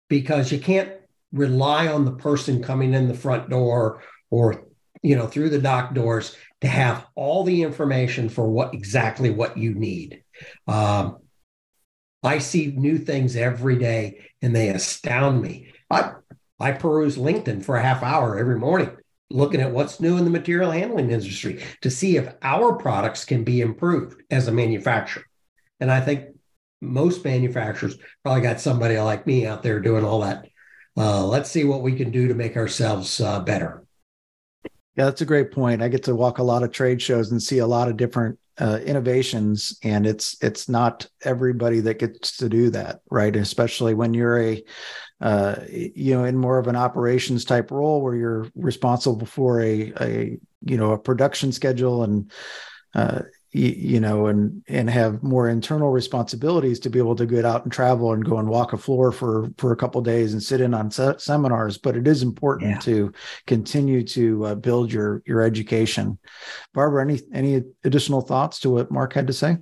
Because 0.09 0.51
you 0.51 0.59
can't 0.59 0.93
rely 1.31 1.89
on 1.89 2.07
the 2.07 2.13
person 2.13 2.63
coming 2.63 2.95
in 2.95 3.07
the 3.07 3.13
front 3.13 3.51
door 3.51 4.03
or 4.31 4.65
you 5.03 5.15
know 5.15 5.27
through 5.27 5.51
the 5.51 5.59
dock 5.59 5.93
doors 5.93 6.35
to 6.63 6.69
have 6.69 7.05
all 7.15 7.45
the 7.45 7.63
information 7.63 8.31
for 8.31 8.49
what 8.49 8.73
exactly 8.73 9.29
what 9.29 9.59
you 9.59 9.75
need. 9.75 10.23
Um, 10.67 11.19
i 12.27 12.39
see 12.39 12.73
new 12.77 12.99
things 12.99 13.37
every 13.37 13.79
day 13.79 14.21
and 14.43 14.55
they 14.55 14.69
astound 14.69 15.41
me 15.41 15.73
i 15.91 16.13
i 16.61 16.73
peruse 16.73 17.17
linkedin 17.17 17.65
for 17.65 17.77
a 17.77 17.83
half 17.83 18.03
hour 18.03 18.39
every 18.39 18.59
morning 18.59 18.91
looking 19.31 19.61
at 19.61 19.73
what's 19.73 20.01
new 20.01 20.17
in 20.17 20.25
the 20.25 20.31
material 20.31 20.71
handling 20.71 21.11
industry 21.11 21.63
to 21.81 21.91
see 21.91 22.17
if 22.17 22.33
our 22.43 22.75
products 22.75 23.25
can 23.25 23.43
be 23.43 23.61
improved 23.61 24.23
as 24.31 24.47
a 24.47 24.53
manufacturer 24.53 25.25
and 25.81 25.91
i 25.91 26.01
think 26.01 26.27
most 26.81 27.25
manufacturers 27.25 27.97
probably 28.23 28.43
got 28.43 28.61
somebody 28.61 28.99
like 28.99 29.27
me 29.27 29.47
out 29.47 29.63
there 29.63 29.81
doing 29.81 30.05
all 30.05 30.21
that. 30.21 30.49
Uh, 30.97 31.27
let's 31.27 31.51
see 31.51 31.65
what 31.65 31.83
we 31.83 31.95
can 31.95 32.11
do 32.11 32.29
to 32.29 32.35
make 32.35 32.57
ourselves 32.57 33.21
uh, 33.21 33.41
better. 33.41 33.85
Yeah, 34.97 35.05
that's 35.05 35.21
a 35.21 35.27
great 35.27 35.53
point. 35.53 35.83
I 35.83 35.89
get 35.89 36.05
to 36.05 36.15
walk 36.15 36.39
a 36.39 36.43
lot 36.43 36.63
of 36.63 36.73
trade 36.73 37.03
shows 37.03 37.31
and 37.31 37.43
see 37.43 37.59
a 37.59 37.67
lot 37.67 37.89
of 37.89 37.97
different 37.97 38.39
uh, 38.59 38.79
innovations, 38.85 39.79
and 39.83 40.07
it's 40.07 40.37
it's 40.43 40.69
not 40.69 41.07
everybody 41.23 41.81
that 41.81 41.99
gets 41.99 42.39
to 42.39 42.49
do 42.49 42.71
that, 42.71 43.01
right? 43.11 43.35
Especially 43.35 43.95
when 43.95 44.15
you're 44.15 44.41
a 44.41 44.65
uh, 45.21 45.57
you 45.69 46.15
know 46.15 46.25
in 46.25 46.37
more 46.37 46.59
of 46.59 46.67
an 46.67 46.77
operations 46.77 47.45
type 47.45 47.71
role 47.71 48.03
where 48.03 48.15
you're 48.15 48.51
responsible 48.55 49.27
for 49.27 49.61
a 49.61 49.93
a 50.01 50.39
you 50.65 50.77
know 50.77 50.93
a 50.93 50.99
production 50.99 51.53
schedule 51.53 52.03
and 52.03 52.31
uh, 52.95 53.21
you 53.53 54.01
know 54.01 54.27
and 54.27 54.63
and 54.69 54.91
have 54.91 55.23
more 55.23 55.49
internal 55.49 55.91
responsibilities 55.91 56.81
to 56.81 56.91
be 56.91 56.99
able 56.99 57.17
to 57.17 57.27
get 57.27 57.45
out 57.45 57.63
and 57.63 57.73
travel 57.73 58.13
and 58.13 58.25
go 58.25 58.39
and 58.39 58.49
walk 58.49 58.73
a 58.73 58.77
floor 58.77 59.13
for 59.13 59.49
for 59.57 59.73
a 59.73 59.77
couple 59.77 60.01
days 60.01 60.33
and 60.33 60.43
sit 60.43 60.61
in 60.61 60.75
on 60.75 60.91
se- 60.91 61.15
seminars 61.19 61.79
but 61.79 61.97
it 61.97 62.07
is 62.07 62.23
important 62.23 62.71
yeah. 62.71 62.79
to 62.79 63.13
continue 63.47 64.03
to 64.03 64.45
uh, 64.47 64.55
build 64.55 64.93
your 64.93 65.23
your 65.27 65.43
education 65.43 66.19
barbara 66.75 67.03
any 67.03 67.21
any 67.33 67.63
additional 67.85 68.21
thoughts 68.21 68.59
to 68.59 68.71
what 68.71 68.91
mark 68.91 69.13
had 69.13 69.27
to 69.27 69.33
say 69.33 69.57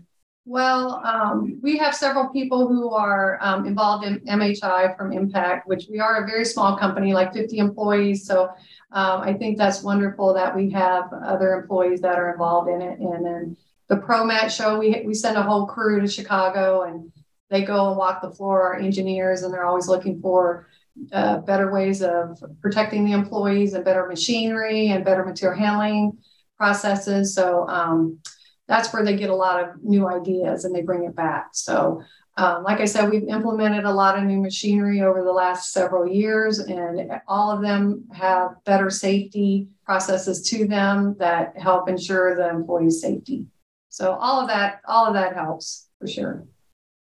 well, 0.47 1.01
um, 1.07 1.59
we 1.62 1.79
have 1.79 1.94
several 1.94 2.29
people 2.29 2.68
who 2.68 2.90
are 2.90 3.38
um, 3.40 3.66
involved 3.66 4.05
in 4.05 4.20
MHI 4.27 4.94
from 4.94 5.11
Impact, 5.11 5.66
which 5.66 5.87
we 5.90 6.01
are 6.01 6.23
a 6.23 6.27
very 6.27 6.44
small 6.44 6.77
company, 6.77 7.14
like 7.14 7.33
50 7.33 7.57
employees. 7.57 8.27
So 8.27 8.51
um, 8.92 9.23
I 9.23 9.33
think 9.33 9.57
that's 9.57 9.83
wonderful 9.83 10.35
that 10.35 10.55
we 10.55 10.68
have 10.73 11.11
other 11.14 11.55
employees 11.55 12.03
that 12.03 12.18
are 12.18 12.31
involved 12.31 12.68
in 12.68 12.83
it. 12.83 12.99
And 12.99 13.25
then 13.25 13.57
the 13.88 13.97
ProMat 13.97 14.51
show, 14.51 14.79
we, 14.79 15.03
we 15.05 15.14
send 15.14 15.37
a 15.37 15.42
whole 15.42 15.66
crew 15.66 16.01
to 16.01 16.09
Chicago 16.09 16.83
and 16.83 17.12
they 17.51 17.62
go 17.62 17.88
and 17.88 17.97
walk 17.97 18.23
the 18.23 18.31
floor, 18.31 18.62
our 18.62 18.77
engineers, 18.77 19.42
and 19.42 19.53
they're 19.53 19.66
always 19.66 19.88
looking 19.88 20.20
for 20.20 20.68
uh, 21.12 21.38
better 21.38 21.73
ways 21.73 22.03
of 22.03 22.42
protecting 22.61 23.05
the 23.05 23.12
employees 23.12 23.75
and 23.75 23.85
better 23.85 24.07
machinery 24.07 24.88
and 24.88 25.05
better 25.05 25.25
material 25.25 25.59
handling 25.59 26.18
processes. 26.57 27.35
So 27.35 27.68
um, 27.68 28.20
that's 28.66 28.92
where 28.92 29.05
they 29.05 29.16
get 29.16 29.31
a 29.31 29.35
lot 29.35 29.62
of 29.62 29.83
new 29.83 30.09
ideas 30.09 30.64
and 30.64 30.75
they 30.75 30.83
bring 30.83 31.05
it 31.05 31.14
back. 31.14 31.49
So, 31.53 32.03
um, 32.37 32.64
like 32.64 32.81
I 32.81 32.85
said, 32.87 33.11
we've 33.11 33.29
implemented 33.29 33.85
a 33.85 33.92
lot 33.92 34.18
of 34.18 34.25
new 34.25 34.40
machinery 34.40 35.03
over 35.03 35.23
the 35.23 35.33
last 35.33 35.73
several 35.73 36.05
years, 36.05 36.59
and 36.59 37.12
all 37.29 37.53
of 37.53 37.62
them 37.62 38.09
have 38.12 38.57
better 38.64 38.90
safety 38.90 39.68
processes 39.85 40.42
to 40.51 40.66
them 40.66 41.14
that 41.20 41.57
help 41.57 41.88
ensure 41.88 42.35
the 42.35 42.49
employee's 42.49 43.01
safety. 43.01 43.47
So 43.95 44.15
all 44.15 44.41
of 44.41 44.49
that, 44.49 44.81
all 44.89 45.07
of 45.07 45.15
that 45.15 45.37
helps 45.37 45.87
for 46.01 46.09
sure. 46.09 46.45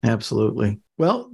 Absolutely. 0.03 0.81
Well, 0.97 1.31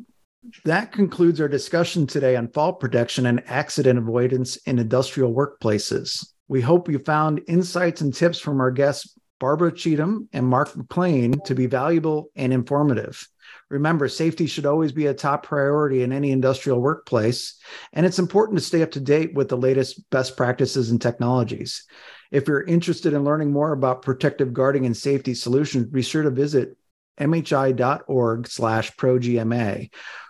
that 0.66 0.92
concludes 0.92 1.42
our 1.42 1.48
discussion 1.48 2.06
today 2.06 2.36
on 2.36 2.50
fall 2.50 2.74
protection 2.74 3.26
and 3.26 3.42
accident 3.48 3.98
avoidance 3.98 4.58
in 4.68 4.78
industrial 4.78 5.34
workplaces. 5.34 6.28
We 6.48 6.62
hope 6.62 6.90
you 6.90 7.00
found 7.00 7.42
insights 7.48 8.02
and 8.02 8.14
tips 8.14 8.38
from 8.38 8.62
our 8.62 8.70
guests, 8.70 9.18
Barbara 9.40 9.72
Cheatham 9.72 10.30
and 10.32 10.46
Mark 10.46 10.74
McClain, 10.74 11.44
to 11.46 11.56
be 11.56 11.66
valuable 11.66 12.30
and 12.36 12.54
informative. 12.54 13.28
Remember, 13.72 14.10
safety 14.10 14.48
should 14.48 14.66
always 14.66 14.92
be 14.92 15.06
a 15.06 15.14
top 15.14 15.44
priority 15.44 16.04
in 16.04 16.12
any 16.12 16.32
industrial 16.32 16.82
workplace, 16.82 17.56
and 17.94 18.06
it's 18.06 18.20
important 18.20 18.60
to 18.60 18.66
stay 18.66 18.82
up 18.82 18.92
to 18.92 19.00
date 19.00 19.34
with 19.34 19.48
the 19.48 19.56
latest 19.56 20.10
best 20.10 20.36
practices 20.36 20.92
and 20.92 21.02
technologies. 21.02 21.86
If 22.32 22.50
you're 22.50 22.64
interested 22.64 23.14
in 23.14 23.24
learning 23.24 23.54
more 23.54 23.72
about 23.72 24.02
protective 24.02 24.52
guarding 24.52 24.86
and 24.86 24.96
safety 24.96 25.34
solutions, 25.34 25.86
be 25.86 26.02
sure 26.02 26.24
to 26.24 26.30
visit 26.30 26.76
mhi.org 27.18 28.48
slash 28.48 28.92
progma, 28.98 29.90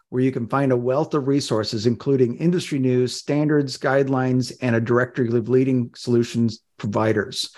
where 0.10 0.22
you 0.22 0.32
can 0.32 0.48
find 0.48 0.72
a 0.72 0.78
wealth 0.78 1.16
of 1.16 1.28
resources, 1.28 1.88
including 1.88 2.38
industry 2.38 2.78
news, 2.78 3.16
standards, 3.16 3.76
guidelines, 3.76 4.54
and 4.62 4.76
a 4.76 4.82
directory 4.82 5.36
of 5.36 5.50
leading 5.50 5.90
solutions 5.96 6.60
providers. 6.78 7.56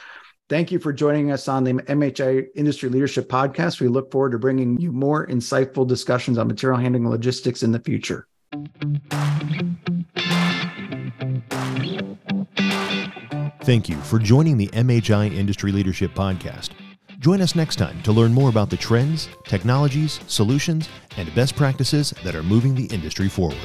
Thank 0.53 0.71
you 0.71 0.77
for 0.77 0.93
joining 0.93 1.31
us 1.31 1.47
on 1.47 1.63
the 1.63 1.73
MHI 1.73 2.45
Industry 2.53 2.87
Leadership 2.87 3.27
Podcast. 3.27 3.81
We 3.81 3.87
look 3.87 4.11
forward 4.11 4.33
to 4.33 4.37
bringing 4.37 4.79
you 4.79 4.91
more 4.91 5.25
insightful 5.25 5.87
discussions 5.87 6.37
on 6.37 6.47
material 6.47 6.79
handling 6.79 7.09
logistics 7.09 7.63
in 7.63 7.71
the 7.71 7.79
future. 7.79 8.27
Thank 13.63 13.89
you 13.89 13.95
for 14.01 14.19
joining 14.19 14.57
the 14.57 14.67
MHI 14.67 15.35
Industry 15.35 15.71
Leadership 15.71 16.13
Podcast. 16.13 16.69
Join 17.17 17.41
us 17.41 17.55
next 17.55 17.77
time 17.77 17.99
to 18.03 18.11
learn 18.11 18.31
more 18.31 18.49
about 18.49 18.69
the 18.69 18.77
trends, 18.77 19.29
technologies, 19.45 20.19
solutions, 20.27 20.87
and 21.17 21.33
best 21.33 21.55
practices 21.55 22.13
that 22.23 22.35
are 22.35 22.43
moving 22.43 22.75
the 22.75 22.85
industry 22.93 23.27
forward. 23.27 23.57